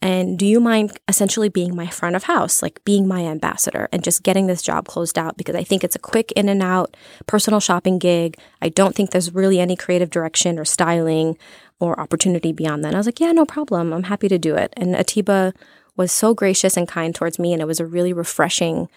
[0.00, 4.04] And do you mind essentially being my front of house, like being my ambassador and
[4.04, 5.36] just getting this job closed out?
[5.36, 8.36] Because I think it's a quick in and out personal shopping gig.
[8.62, 11.36] I don't think there's really any creative direction or styling
[11.80, 12.88] or opportunity beyond that.
[12.88, 13.92] And I was like, yeah, no problem.
[13.92, 14.72] I'm happy to do it.
[14.76, 15.52] And Atiba
[15.96, 17.52] was so gracious and kind towards me.
[17.52, 18.88] And it was a really refreshing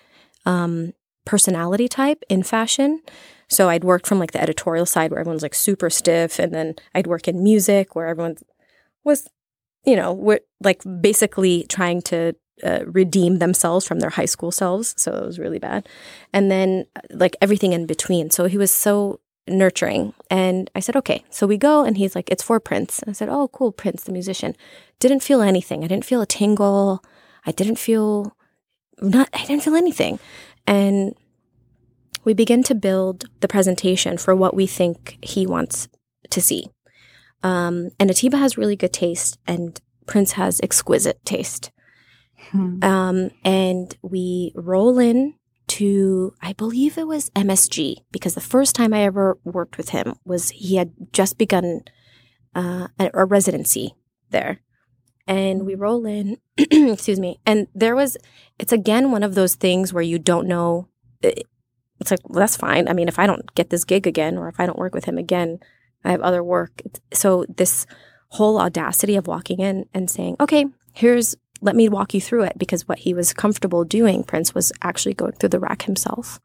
[0.46, 0.94] um,
[1.26, 3.02] personality type in fashion.
[3.48, 6.38] So I'd worked from like the editorial side where everyone's like super stiff.
[6.40, 8.38] And then I'd work in music where everyone
[9.04, 9.28] was
[9.86, 14.94] you know, we're like basically trying to uh, redeem themselves from their high school selves.
[14.98, 15.88] So it was really bad.
[16.34, 18.30] And then like everything in between.
[18.30, 20.14] So he was so nurturing.
[20.30, 21.24] And I said, okay.
[21.30, 23.00] So we go and he's like, it's for Prince.
[23.00, 24.56] And I said, oh, cool, Prince, the musician.
[25.00, 25.84] Didn't feel anything.
[25.84, 27.04] I didn't feel a tingle.
[27.46, 28.36] I didn't feel
[29.02, 30.20] not, I didn't feel anything.
[30.68, 31.16] And
[32.24, 35.88] we begin to build the presentation for what we think he wants
[36.30, 36.70] to see.
[37.44, 41.72] Um, and Atiba has really good taste, and Prince has exquisite taste.
[42.52, 42.84] Hmm.
[42.84, 45.36] Um, and we roll in
[45.68, 50.16] to, I believe it was MSG, because the first time I ever worked with him
[50.26, 51.82] was he had just begun
[52.56, 53.96] uh, a, a residency
[54.32, 54.62] there.
[55.28, 58.18] And we roll in, excuse me, and there was,
[58.60, 60.90] it's again one of those things where you don't know.
[61.22, 61.48] it-
[62.02, 62.88] It's like, well, that's fine.
[62.90, 65.06] I mean, if I don't get this gig again, or if I don't work with
[65.06, 65.60] him again,
[66.04, 66.82] I have other work.
[67.14, 67.86] So this
[68.30, 72.58] whole audacity of walking in and saying, okay, here's let me walk you through it
[72.58, 76.40] because what he was comfortable doing prince was actually going through the rack himself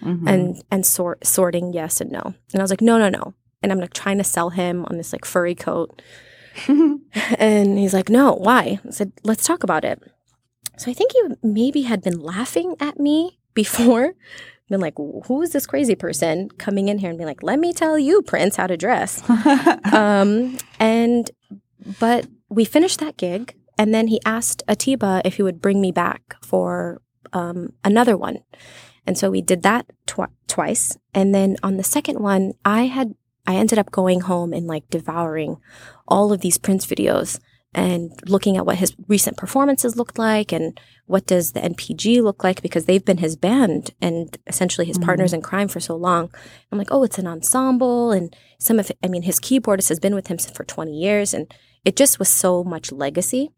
[0.00, 0.26] Mhm.
[0.28, 2.22] and and sort sorting yes and no.
[2.52, 3.34] And i was like no no no.
[3.62, 6.00] And i'm like trying to sell him on this like furry coat.
[7.38, 8.80] And he's like no why?
[8.86, 10.00] I said let's talk about it.
[10.78, 14.14] So i think he maybe had been laughing at me before
[14.72, 17.72] been like who is this crazy person coming in here and being like let me
[17.72, 19.22] tell you prince how to dress?
[19.92, 21.30] Um, and
[22.00, 25.92] but we finished that gig, and then he asked Atiba if he would bring me
[25.92, 28.38] back for um, another one,
[29.06, 30.96] and so we did that twi- twice.
[31.14, 33.14] And then on the second one, I had
[33.46, 35.58] I ended up going home and like devouring
[36.06, 37.40] all of these Prince videos
[37.74, 42.44] and looking at what his recent performances looked like and what does the NPG look
[42.44, 45.04] like because they've been his band and essentially his Mhm.
[45.04, 46.30] partners in crime for so long.
[46.70, 50.14] I'm like, oh, it's an ensemble and some of I mean his keyboardist has been
[50.14, 51.52] with him for 20 years and
[51.84, 53.50] it just was so much legacy.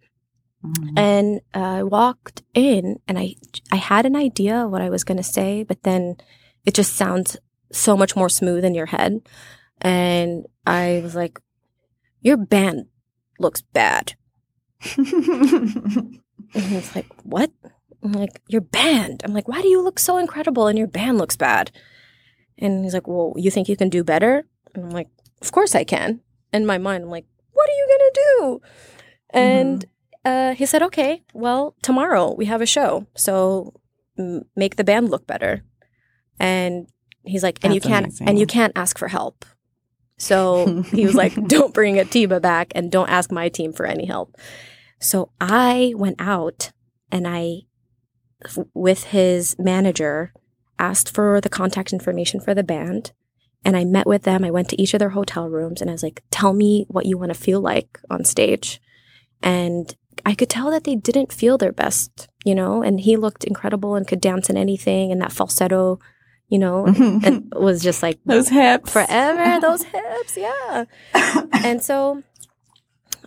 [0.65, 0.93] Mhm.
[0.99, 3.35] And uh, I walked in and I
[3.73, 6.17] I had an idea of what I was going to say, but then
[6.65, 7.37] it just sounds
[7.73, 9.21] so much more smooth in your head.
[9.81, 11.41] And I was like,
[12.23, 12.87] your band
[13.45, 14.15] looks bad.
[16.55, 17.51] And he's like, What?
[18.03, 19.23] I'm like, Your band.
[19.25, 21.71] I'm like, Why do you look so incredible and your band looks bad?
[22.59, 24.45] And he's like, Well, you think you can do better?
[24.75, 25.09] And I'm like,
[25.43, 26.21] Of course I can.
[26.53, 28.61] In my mind, I'm like, What are you going to do?
[29.31, 29.85] And
[30.25, 33.07] uh, he said, Okay, well, tomorrow we have a show.
[33.17, 33.73] So
[34.19, 35.65] m- make the band look better.
[36.39, 36.87] And
[37.25, 38.29] he's like, And you can't, amazing.
[38.29, 39.45] and you can't ask for help.
[40.19, 44.07] So he was like, don't bring Atiba back and don't ask my team for any
[44.07, 44.37] help.
[45.01, 46.73] So I went out
[47.11, 47.63] and I,
[48.73, 50.33] with his manager,
[50.79, 53.13] asked for the contact information for the band.
[53.65, 54.45] And I met with them.
[54.45, 57.07] I went to each of their hotel rooms and I was like, tell me what
[57.07, 58.81] you want to feel like on stage.
[59.43, 59.95] And
[60.27, 63.95] I could tell that they didn't feel their best, you know, and he looked incredible
[63.95, 65.11] and could dance in anything.
[65.11, 65.99] And that falsetto,
[66.49, 66.87] you know,
[67.25, 68.93] and was just like Those hips.
[68.93, 70.85] forever those hips yeah.
[71.65, 72.23] And so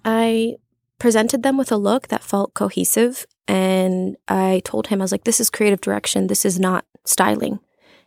[0.05, 0.55] i
[0.99, 5.23] presented them with a look that felt cohesive and i told him i was like
[5.25, 6.27] this is creative direction.
[6.27, 7.59] This is not styling.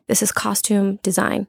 [0.07, 1.47] This is costume design.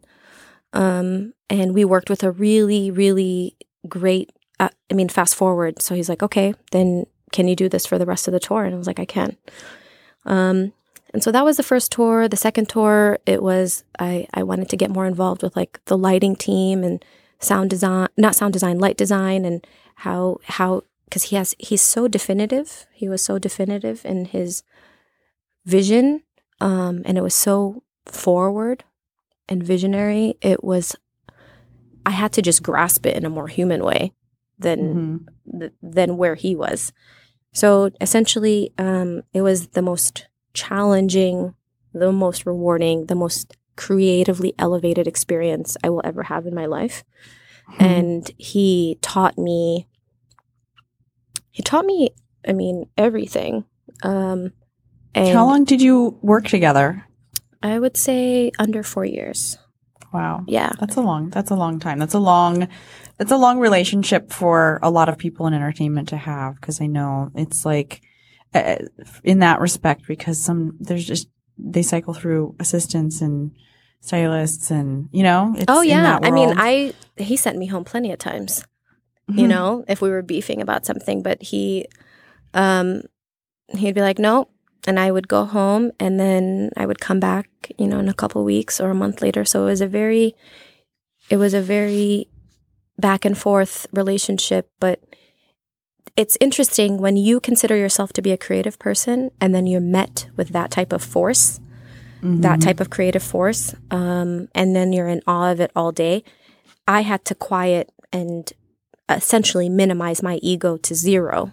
[0.74, 3.56] Um, and we worked with a really really
[3.88, 5.82] great uh, i mean fast forward.
[5.82, 8.64] So he's like okay then can you do this for the rest of the tour?
[8.66, 9.38] And i was like i can.
[10.26, 10.74] Um,
[11.14, 12.28] and so that was the first tour.
[12.28, 15.98] The second tour, it was I, I wanted to get more involved with like the
[15.98, 17.04] lighting team and
[17.40, 22.08] sound design, not sound design, light design, and how how because he has he's so
[22.08, 22.86] definitive.
[22.94, 24.64] He was so definitive in his
[25.66, 26.24] vision,
[26.60, 28.84] um, and it was so forward
[29.50, 30.36] and visionary.
[30.42, 30.96] It was
[32.06, 34.14] I had to just grasp it in a more human way
[34.58, 35.60] than Mhm.
[35.60, 36.94] th- than where he was.
[37.54, 41.56] So essentially, um, it was the most challenging,
[41.94, 47.04] the most rewarding, the most creatively elevated experience I will ever have in my life.
[47.66, 47.84] Hmm.
[47.84, 49.88] And he taught me,
[51.50, 52.12] he taught me,
[52.48, 53.66] I mean, everything.
[54.04, 54.54] Um,
[55.14, 57.06] and How long did you work together?
[57.64, 59.58] I would say under four years.
[60.14, 60.44] Wow.
[60.48, 60.72] Yeah.
[60.80, 62.00] That's a long that's a long time.
[62.00, 62.68] That's a long
[63.18, 66.88] that's a long relationship for a lot of people in entertainment to have because I
[66.88, 68.02] know it's like
[68.54, 68.76] uh,
[69.24, 73.52] in that respect because some there's just they cycle through assistants and
[74.00, 76.20] stylists and you know it's oh yeah.
[76.22, 76.54] I mean.
[76.58, 78.64] I he sent me home plenty of times.
[79.30, 79.50] you Mhm.
[79.50, 81.86] know, if we were beefing about something, but he
[82.54, 83.04] um
[83.70, 84.48] he'd be like, "No."
[84.88, 87.48] And I would go home and then I would come back,
[87.78, 89.46] you know, in a couple weeks or a month later.
[89.46, 90.36] So it was a very
[91.30, 92.28] it was a very
[92.98, 95.00] back and forth relationship, but
[96.16, 100.28] it's interesting when you consider yourself to be a creative person and then you're met
[100.36, 101.60] with that type of force
[102.24, 102.64] that Mhm.
[102.64, 106.24] type of creative force, um, and then you're in awe of it all day.
[106.88, 108.52] I had to quiet and
[109.10, 111.50] essentially minimize my ego to 0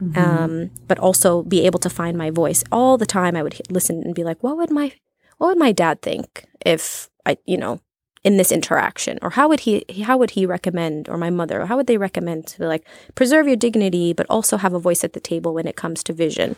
[0.00, 0.16] Mhm.
[0.16, 3.34] um, but also be able to find my voice all the time.
[3.34, 4.92] I would h- listen and be like, "What would my
[5.38, 7.80] What would my dad think if I, you know,
[8.22, 11.76] in this interaction or how would he how would he recommend or my mother how
[11.76, 15.20] would they recommend to like preserve your dignity but also have a voice at the
[15.20, 16.54] table when it comes to vision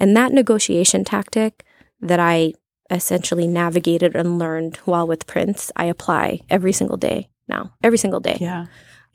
[0.00, 1.64] and that negotiation tactic
[2.00, 2.52] that i
[2.90, 8.20] essentially navigated and learned while with prince i apply every single day now every single
[8.20, 8.66] day yeah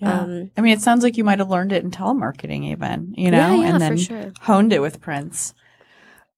[0.02, 0.22] yeah.
[0.22, 3.30] Um, I mean, it sounds like you might have learned it in telemarketing, even, you
[3.30, 4.34] know, yeah, yeah, and then sure.
[4.42, 5.54] honed it with Prince.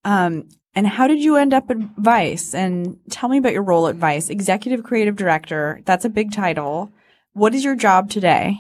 [0.04, 2.54] Um, and how did you end up at Vice?
[2.56, 5.82] And tell me about your role at Vice, executive creative director.
[5.86, 6.92] That's a big title.
[7.34, 8.58] What is your job today?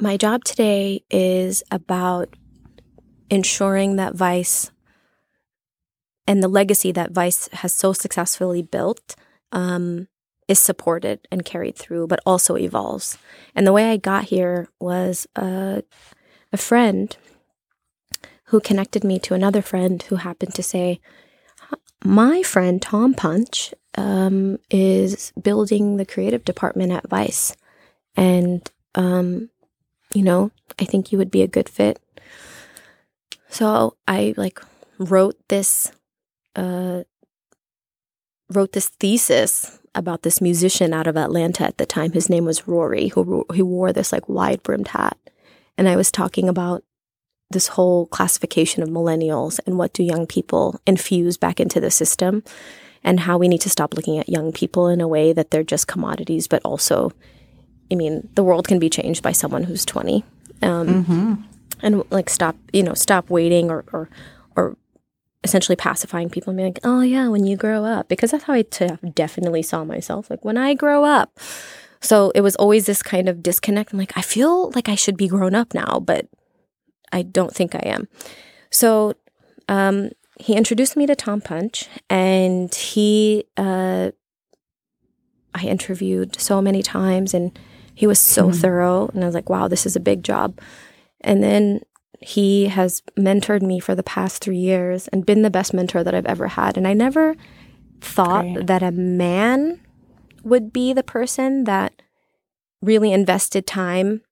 [0.00, 2.36] My job today is about
[3.30, 4.70] ensuring that Vice
[6.26, 9.16] and the legacy that Vice has so successfully built
[9.52, 10.08] um,
[10.46, 13.18] is supported and carried through, but also evolves.
[13.54, 15.82] And the way I got here was uh,
[16.52, 17.14] a friend
[18.48, 21.00] who connected me to another friend who happened to say,
[22.04, 27.54] My friend Tom Punch um, is building the creative department at Vice.
[28.16, 29.50] And, um,
[30.14, 32.00] you know, I think you would be a good fit.
[33.50, 34.60] So I like
[34.98, 35.92] wrote this,
[36.56, 37.02] uh,
[38.50, 42.12] wrote this thesis about this musician out of Atlanta at the time.
[42.12, 45.18] His name was Rory, who who wore this like wide brimmed hat,
[45.76, 46.84] and I was talking about
[47.50, 52.42] this whole classification of millennials and what do young people infuse back into the system
[53.02, 55.62] and how we need to stop looking at young people in a way that they're
[55.62, 57.12] just commodities but also
[57.90, 60.24] i mean the world can be changed by someone who's 20
[60.60, 61.34] um, mm-hmm.
[61.82, 64.10] and like stop you know stop waiting or or,
[64.56, 64.76] or
[65.44, 68.54] essentially pacifying people and being like oh yeah when you grow up because that's how
[68.54, 71.38] I t- definitely saw myself like when i grow up
[72.00, 75.16] so it was always this kind of disconnect i'm like i feel like i should
[75.16, 76.26] be grown up now but
[77.12, 78.08] I don't think I am.
[78.70, 79.14] So
[79.68, 84.10] um, he introduced me to Tom Punch, and he uh,
[85.54, 87.58] I interviewed so many times, and
[87.94, 88.60] he was so mm-hmm.
[88.60, 90.60] thorough, and I was like, wow, this is a big job.
[91.20, 91.80] And then
[92.20, 96.14] he has mentored me for the past three years and been the best mentor that
[96.14, 96.76] I've ever had.
[96.76, 97.36] And I never
[98.00, 98.66] thought Great.
[98.66, 99.80] that a man
[100.42, 102.02] would be the person that
[102.80, 104.22] really invested time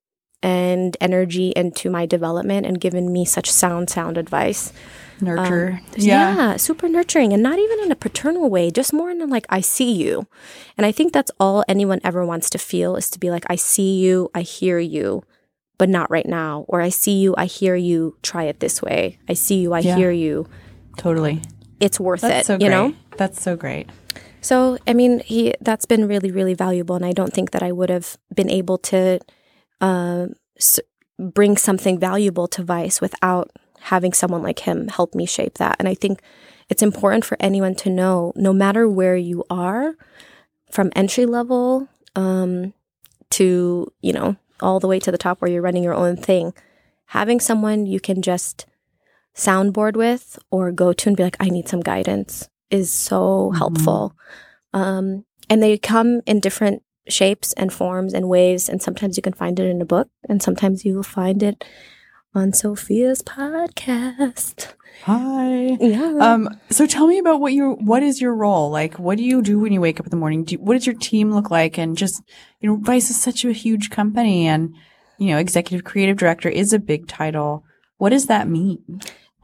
[0.42, 4.72] and energy into my development and given me such sound, sound advice.
[5.20, 5.80] Nurture.
[5.82, 6.36] Um, yeah.
[6.36, 6.56] yeah.
[6.56, 9.92] super nurturing and not even in a paternal way, just more in like, I see
[9.92, 10.26] you.
[10.76, 13.56] And I think that's all anyone ever wants to feel is to be like, I
[13.56, 15.24] see you, I hear you,
[15.78, 16.66] but not right now.
[16.68, 19.18] Or I see you, I hear you, try it this way.
[19.28, 19.96] I see you, I yeah.
[19.96, 20.46] hear you.
[20.98, 21.42] Totally.
[21.80, 22.94] It's worth that's it, so you know?
[23.16, 23.88] That's so great.
[24.40, 26.94] So, I mean, he that's been really, really valuable.
[26.94, 29.18] And I don't think that I would have been able to
[29.80, 30.26] uh,
[31.18, 33.50] bring something valuable to Vice without
[33.80, 35.76] having someone like him help me shape that.
[35.78, 36.20] And I think
[36.68, 39.94] it's important for anyone to know no matter where you are,
[40.70, 42.72] from entry level um,
[43.30, 46.52] to, you know, all the way to the top where you're running your own thing,
[47.06, 48.66] having someone you can just
[49.34, 53.16] soundboard with or go to and be like, I need some guidance is so
[53.50, 53.58] mm-hmm.
[53.58, 54.16] helpful.
[54.72, 58.68] Um, and they come in different shapes and forms and ways.
[58.68, 61.64] And sometimes you can find it in a book, and sometimes you will find it
[62.34, 64.74] on Sophia's podcast.
[65.04, 65.76] Hi.
[65.80, 66.16] Yeah.
[66.20, 68.70] Um, so tell me about what your what is your role?
[68.70, 70.44] Like what do you do when you wake up in the morning?
[70.44, 71.78] Do, what does your team look like?
[71.78, 72.22] And just
[72.60, 74.74] you know, Vice is such a huge company and
[75.18, 77.64] you know, executive creative director is a big title.
[77.98, 79.00] What does that mean?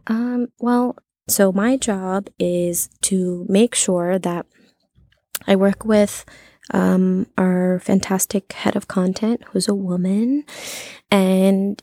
[0.06, 0.96] Um, well,
[1.28, 4.46] so my job is to make sure that
[5.46, 6.24] I work with
[6.70, 10.44] um, our fantastic head of content, who's a woman.
[11.10, 11.82] And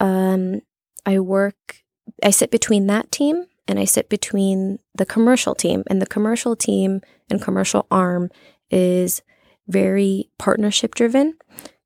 [0.00, 0.62] um,
[1.06, 1.82] I work,
[2.22, 5.82] I sit between that team and I sit between the commercial team.
[5.88, 7.00] And the commercial team
[7.30, 8.30] and commercial arm
[8.70, 9.22] is
[9.66, 11.36] very partnership driven.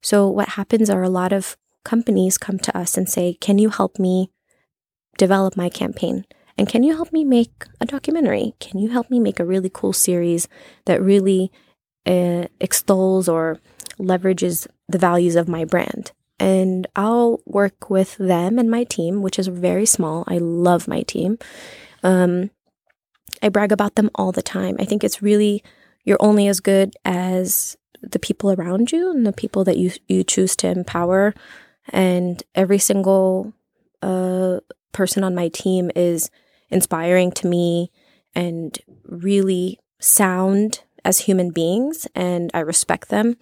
[0.03, 3.71] So, what happens are a lot of companies come to us and say, Can you
[3.71, 4.31] help me
[5.19, 6.25] develop my campaign?
[6.59, 8.55] And can you help me make a documentary?
[8.61, 10.49] Can you help me make a really cool series
[10.87, 11.51] that really
[12.07, 13.59] uh, extols or
[13.99, 16.13] leverages the values of my brand.
[16.39, 20.25] And I'll work with them and my team, which is very small.
[20.27, 21.39] I love my team.
[22.03, 22.51] Um,
[23.43, 24.77] I brag about them all the time.
[24.81, 25.63] I think it's really,
[26.05, 30.25] you're only as good as the people around you and the people that you, you
[30.25, 31.35] choose to empower.
[31.91, 33.53] And every single
[34.03, 34.61] uh,
[34.93, 36.31] person on my team is
[36.71, 37.93] inspiring to me
[38.35, 43.37] and really sound as human beings and I respect them.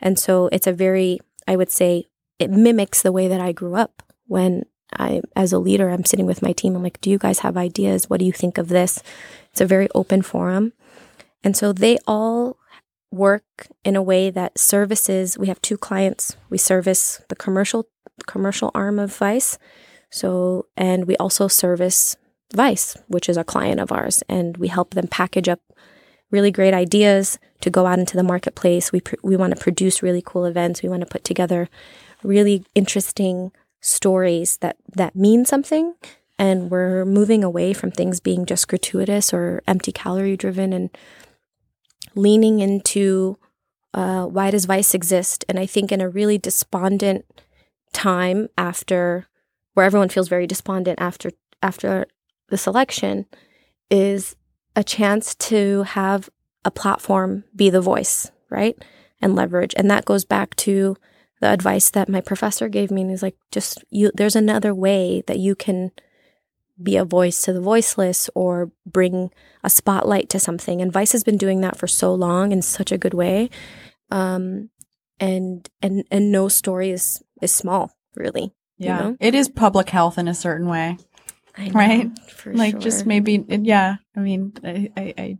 [0.00, 2.06] And so it's a very, I would say,
[2.38, 6.26] it mimics the way that I grew up when I, as a leader, I'm sitting
[6.26, 6.76] with my team.
[6.76, 8.08] I'm like, do you guys have ideas?
[8.10, 9.02] What do you think of this?
[9.50, 10.72] It's a very open forum.
[11.42, 12.58] And so they all
[13.10, 17.88] work in a way that services we have two clients we service the commercial
[18.26, 19.58] commercial arm of vice
[20.10, 22.16] so and we also service
[22.52, 25.60] vice which is a client of ours and we help them package up
[26.30, 28.92] really great ideas to go out into the marketplace.
[28.92, 30.82] We pr- we want to produce really cool events.
[30.82, 31.68] We want to put together
[32.22, 35.94] really interesting stories that that mean something.
[36.38, 40.90] And we're moving away from things being just gratuitous or empty calorie driven and
[42.14, 43.38] leaning into
[43.94, 45.44] uh, why does vice exist?
[45.48, 47.24] And i think in a really despondent
[47.92, 49.26] time after
[49.74, 51.30] where everyone feels very despondent after
[51.62, 52.06] after
[52.48, 53.26] this election
[53.90, 54.36] is
[54.76, 56.30] a chance to have
[56.64, 58.76] a platform be the voice right
[59.20, 60.96] and leverage and that goes back to
[61.40, 65.22] the advice that my professor gave me and he's like just you there's another way
[65.26, 65.90] that you can
[66.82, 69.30] be a voice to the voiceless or bring
[69.64, 70.80] a spotlight to something.
[70.80, 73.50] And Vice has been doing that for so long in such a good way.
[74.10, 74.70] Um,
[75.18, 78.52] and and and no story is is small, really.
[78.76, 79.16] Yeah, you know?
[79.18, 80.98] it is public health in a certain way,
[81.58, 82.10] know, right?
[82.46, 82.80] like sure.
[82.80, 83.96] just maybe, yeah.
[84.16, 85.38] I mean, I I I,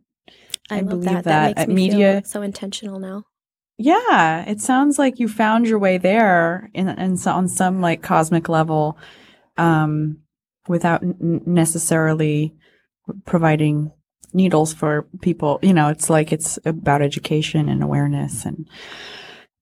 [0.71, 1.25] I, I love believe that.
[1.25, 2.23] that, makes at me media.
[2.25, 3.25] so intentional now.
[3.79, 4.45] yeah.
[4.49, 8.49] It sounds like you found your way there in in so, on some like cosmic
[8.49, 8.99] level,
[9.57, 10.19] um,
[10.69, 12.55] without n- necessarily
[13.25, 13.93] providing
[14.33, 15.59] needles for people.
[15.63, 18.69] You know, it's like it's about education and awareness, and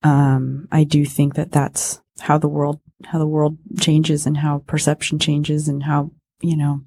[0.02, 4.62] um, I do think that that's how the world how the world changes and how
[4.66, 6.80] perception changes and how you know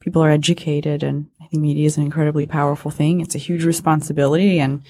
[0.00, 1.02] people are educated.
[1.02, 3.20] And I think media is an incredibly powerful thing.
[3.20, 4.82] It's a huge responsibility, and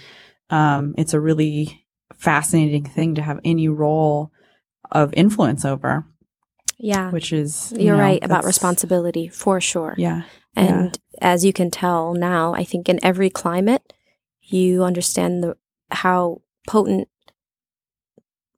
[0.51, 4.31] um, it's a really fascinating thing to have any role
[4.91, 6.05] of influence over
[6.79, 7.11] Yeah.
[7.11, 9.95] which is you You're know, right about responsibility for sure.
[9.97, 10.23] Yeah,
[10.55, 13.93] And as you can tell now, I think in every climate,
[14.43, 15.57] you understand the
[15.91, 17.09] how potent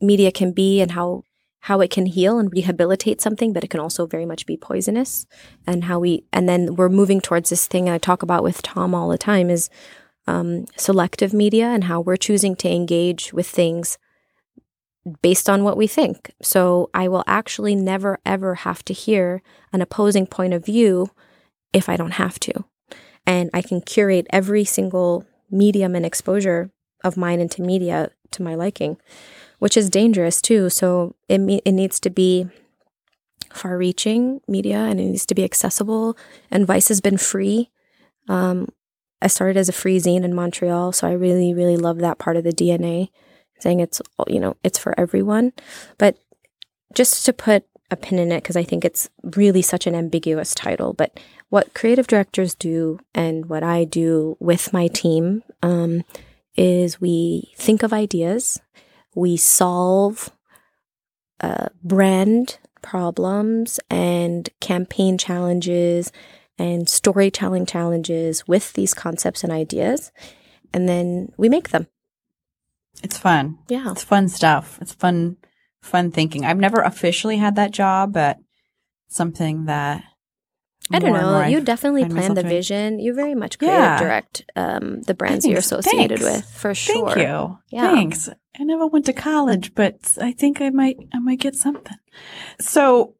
[0.00, 1.23] media can be and how
[1.64, 5.26] how it can heal and rehabilitate something, but it can also very much be poisonous.
[5.66, 8.94] And how we and then we're moving towards this thing I talk about with Tom
[8.94, 9.70] all the time is
[10.26, 13.96] um, selective media and how we're choosing to engage with things
[15.22, 16.32] based on what we think.
[16.42, 19.42] So I will actually never ever have to hear
[19.72, 21.12] an opposing point of view
[21.72, 22.64] if I don't have to.
[23.26, 26.70] And I can curate every single medium and exposure
[27.02, 28.98] of mine into media to my liking,
[29.58, 30.70] which is dangerous too.
[30.70, 32.46] So it it needs to be
[33.52, 36.16] far-reaching media and it needs to be accessible.
[36.50, 37.70] And Vice has been free.
[38.28, 38.68] Um,
[39.22, 42.36] I started as a free zine in Montreal, so I really, really love that part
[42.36, 43.08] of the DNA,
[43.60, 45.52] saying it's you know it's for everyone.
[45.98, 46.18] But
[46.94, 50.54] just to put a pin in it, because I think it's really such an ambiguous
[50.54, 56.02] title, but what creative directors do and what I do with my team um,
[56.56, 58.60] is we think of ideas,
[59.14, 60.30] we solve
[61.40, 66.12] uh, brand problems and campaign challenges
[66.58, 70.12] and storytelling challenges with these concepts and ideas,
[70.72, 71.88] and then we make them.
[73.02, 73.58] it's fun.
[73.68, 73.90] Yeah.
[73.90, 74.78] It's fun stuff.
[74.80, 75.36] It's fun,
[75.82, 76.44] fun thinking.
[76.44, 78.38] I've never officially had that job, but
[79.08, 80.04] something that
[80.92, 81.42] I don't know.
[81.44, 82.54] You definitely plan the doing.
[82.54, 82.98] vision.
[82.98, 83.98] You very much creative Yeah.
[83.98, 86.36] direct um, the brands you're associated Thanks.
[86.46, 87.10] with for sure.
[87.10, 87.58] Thank you.
[87.70, 87.90] Yeah.
[87.92, 88.28] Thanks.
[88.28, 91.96] I never went to college, but I think I might, I might get something.
[92.60, 93.14] So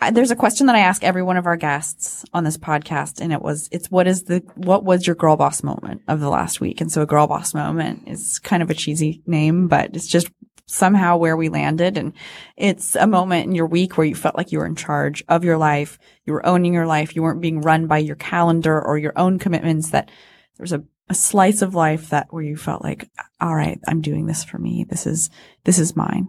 [0.00, 3.20] uh, there's a question that I ask every one of our guests on this podcast,
[3.20, 6.28] and it was, it's what is the, what was your girl boss moment of the
[6.28, 6.80] last week?
[6.82, 10.28] And so a girl boss moment is kind of a cheesy name, but it's just
[10.66, 11.96] somehow where we landed.
[11.96, 12.12] And
[12.56, 15.44] it's a moment in your week where you felt like you were in charge of
[15.44, 15.98] your life.
[16.24, 17.14] You were owning your life.
[17.14, 20.10] You weren't being run by your calendar or your own commitments that
[20.56, 23.08] there was a, a slice of life that where you felt like,
[23.40, 24.84] all right, I'm doing this for me.
[24.88, 25.30] This is,
[25.64, 26.28] this is mine.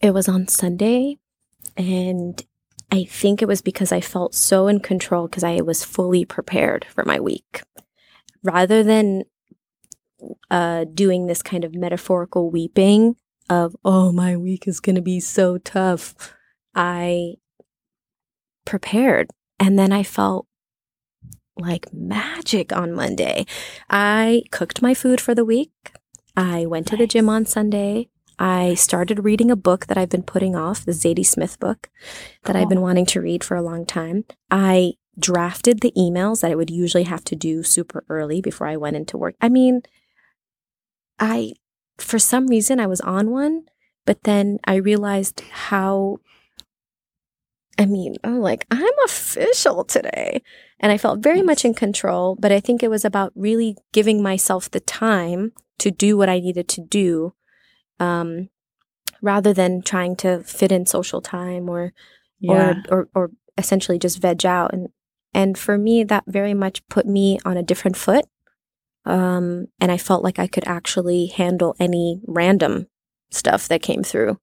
[0.00, 1.18] It was on Sunday,
[1.76, 2.44] and
[2.90, 6.84] I think it was because I felt so in control because I was fully prepared
[6.86, 7.62] for my week.
[8.42, 9.22] Rather than
[10.50, 13.16] uh, doing this kind of metaphorical weeping
[13.50, 16.34] of, oh, my week is going to be so tough,
[16.74, 17.34] I
[18.64, 19.30] prepared.
[19.58, 20.46] And then I felt
[21.56, 23.46] like magic on Monday.
[23.90, 25.72] I cooked my food for the week.
[26.36, 28.08] I went to the gym on Sunday.
[28.38, 31.90] I started reading a book that I've been putting off, the Zadie Smith book
[32.44, 34.24] that I've been wanting to read for a long time.
[34.50, 38.76] I drafted the emails that I would usually have to do super early before I
[38.78, 39.36] went into work.
[39.40, 39.82] I mean,
[41.22, 41.54] I,
[41.98, 43.62] for some reason, I was on one,
[44.04, 46.18] but then I realized how
[47.78, 50.42] I mean, I'm like, I'm official today.
[50.78, 51.46] And I felt very Nice.
[51.46, 55.90] much in control, but I think it was about really giving myself the time to
[55.90, 57.32] do what I needed to do,
[57.98, 58.50] um,
[59.22, 61.92] rather than trying to fit in social time or,
[62.40, 62.82] Yeah.
[62.90, 64.74] or, or, or essentially just veg out.
[64.74, 64.88] And,
[65.32, 68.26] and for me, that very much put me on a different foot.
[69.04, 72.86] Um, and I felt like I could actually handle any random
[73.30, 74.38] stuff that came through.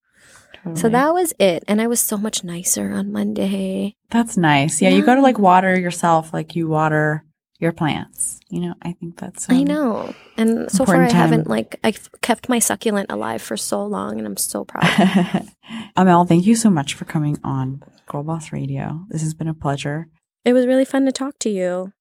[0.75, 1.63] So that was it.
[1.67, 3.95] And I was so much nicer on Monday.
[4.09, 4.81] That's nice.
[4.81, 7.23] Yeah, you go to like water yourself like you water
[7.59, 8.39] your plants.
[8.49, 10.13] You know, I think that's I um, know.
[10.37, 14.25] And so far, I haven't like I've kept my succulent alive for so long, and
[14.25, 15.47] I'm so proud.
[15.95, 19.05] Amel, thank you so much for coming on Girl Boss Radio.
[19.09, 20.07] This has been a pleasure.
[20.45, 21.93] it was really fun to talk to you.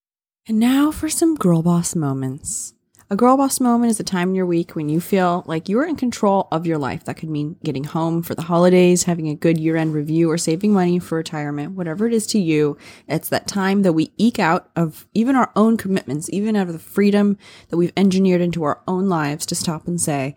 [0.49, 2.73] And now for some girl boss moments.
[3.11, 5.79] A girl boss moment is a time in your week when you feel like you
[5.79, 7.05] are in control of your life.
[7.05, 10.39] That could mean getting home for the holidays, having a good year end review, or
[10.39, 11.73] saving money for retirement.
[11.73, 15.53] Whatever it is to you, it's that time that we eke out of even our
[15.55, 17.37] own commitments, even out of the freedom
[17.69, 20.35] that we've engineered into our own lives to stop and say,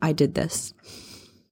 [0.00, 0.72] I did this.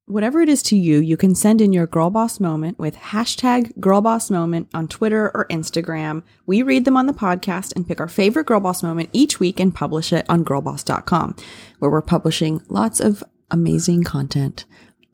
[0.06, 3.78] Whatever it is to you, you can send in your girl boss moment with hashtag
[3.78, 6.24] girl boss moment on Twitter or Instagram.
[6.44, 9.60] We read them on the podcast and pick our favorite girl boss moment each week
[9.60, 11.36] and publish it on girlboss.com,
[11.78, 13.22] where we're publishing lots of
[13.52, 14.64] amazing content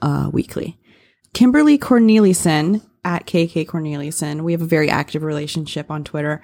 [0.01, 0.79] uh, weekly.
[1.35, 6.41] Kimberly Cornelison at KK Cornelison, we have a very active relationship on Twitter,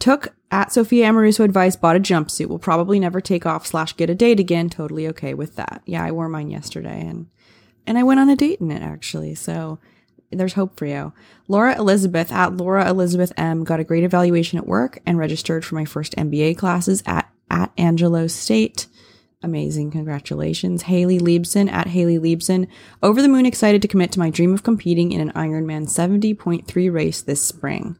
[0.00, 4.10] took at Sophia Amoruso advice, bought a jumpsuit, will probably never take off slash get
[4.10, 4.68] a date again.
[4.68, 5.82] Totally okay with that.
[5.86, 7.28] Yeah, I wore mine yesterday and
[7.86, 9.34] and I went on a date in it actually.
[9.34, 9.78] So
[10.30, 11.12] there's hope for you.
[11.48, 15.74] Laura Elizabeth at Laura Elizabeth M got a great evaluation at work and registered for
[15.74, 18.86] my first MBA classes at at Angelo State.
[19.42, 19.90] Amazing.
[19.90, 20.82] Congratulations.
[20.82, 22.66] Haley Liebson at Haley Liebson.
[23.02, 26.92] Over the moon excited to commit to my dream of competing in an Ironman 70.3
[26.92, 27.98] race this spring.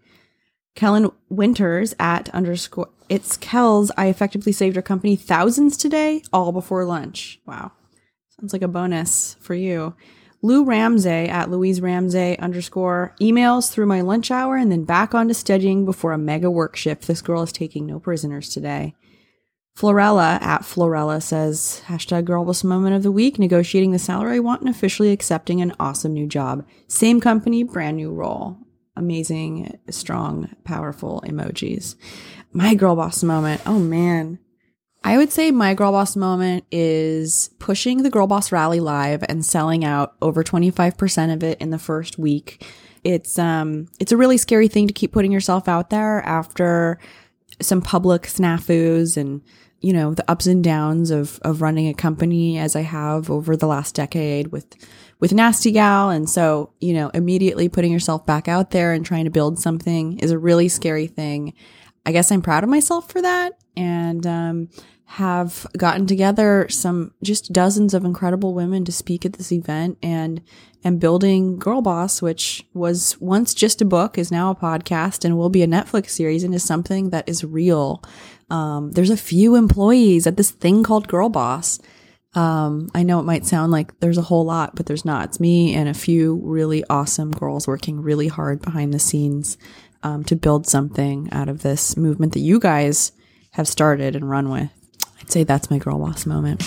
[0.74, 3.93] Kellen Winters at underscore it's Kells.
[3.99, 7.39] I effectively saved our company thousands today, all before lunch.
[7.47, 7.72] Wow.
[8.41, 9.95] Sounds like a bonus for you.
[10.43, 15.28] Lou Ramsey at Louise Ramsey underscore emails through my lunch hour and then back on
[15.28, 17.07] to studying before a mega work shift.
[17.07, 18.95] This girl is taking no prisoners today.
[19.76, 24.61] Florella at Florella says, hashtag girlboss moment of the week, negotiating the salary I want
[24.61, 26.64] and officially accepting an awesome new job.
[26.87, 28.59] Same company, brand new role.
[28.97, 31.97] Amazing, strong, powerful emojis.
[32.53, 33.62] My girl boss moment.
[33.66, 34.39] Oh man.
[35.07, 39.45] I would say my girl boss moment is pushing the girl boss rally live and
[39.45, 42.67] selling out over 25% of it in the first week.
[43.05, 46.99] It's um it's a really scary thing to keep putting yourself out there after
[47.61, 49.43] some public snafus and
[49.83, 53.59] you know the ups and downs of of running a company as I have over
[53.59, 54.75] the last decade with
[55.21, 59.27] with Nasty Gal and so you know immediately putting yourself back out there and trying
[59.27, 61.53] to build something is a really scary thing.
[62.07, 64.68] I guess I'm proud of myself for that and um
[65.07, 70.41] have gotten together some just dozens of incredible women to speak at this event and
[70.83, 75.39] and building Girl Boss, which was once just a book, is now a podcast and
[75.39, 78.03] will be a Netflix series and is something that is real.
[78.51, 81.79] Um, there's a few employees at this thing called Girl Boss.
[82.35, 85.27] Um, I know it might sound like there's a whole lot, but there's not.
[85.27, 89.57] It's me and a few really awesome girls working really hard behind the scenes
[90.03, 93.12] um, to build something out of this movement that you guys
[93.55, 94.71] have started and run with.
[95.21, 96.63] I'd say that's my girl boss moment.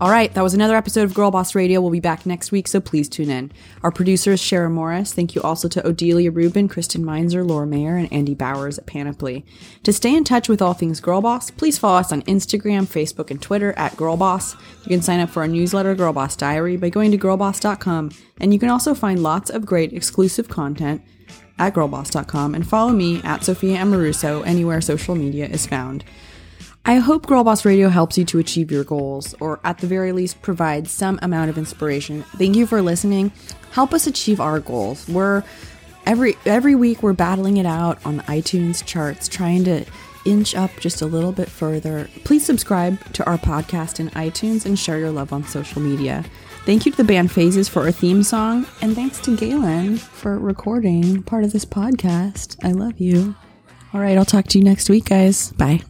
[0.00, 1.80] All right, that was another episode of Girl Boss Radio.
[1.80, 3.52] We'll be back next week, so please tune in.
[3.84, 5.14] Our producer is Sharon Morris.
[5.14, 9.46] Thank you also to Odelia Rubin, Kristen Meinzer, Laura Mayer, and Andy Bowers at Panoply.
[9.84, 13.30] To stay in touch with all things Girl Boss, please follow us on Instagram, Facebook,
[13.30, 14.56] and Twitter at Girl Boss.
[14.82, 18.10] You can sign up for our newsletter, Girl Boss Diary, by going to girlboss.com,
[18.40, 21.02] and you can also find lots of great exclusive content
[21.58, 26.04] at girlboss.com and follow me at Sophia Amoruso anywhere social media is found.
[26.86, 30.42] I hope Girlboss Radio helps you to achieve your goals, or at the very least,
[30.42, 32.24] provides some amount of inspiration.
[32.36, 33.32] Thank you for listening.
[33.70, 35.08] Help us achieve our goals.
[35.08, 35.44] We're
[36.04, 39.86] every every week we're battling it out on the iTunes charts, trying to
[40.26, 42.08] inch up just a little bit further.
[42.24, 46.22] Please subscribe to our podcast in iTunes and share your love on social media.
[46.64, 50.38] Thank you to the band Phases for our theme song, and thanks to Galen for
[50.38, 52.56] recording part of this podcast.
[52.64, 53.34] I love you.
[53.92, 55.52] All right, I'll talk to you next week, guys.
[55.52, 55.82] Bye.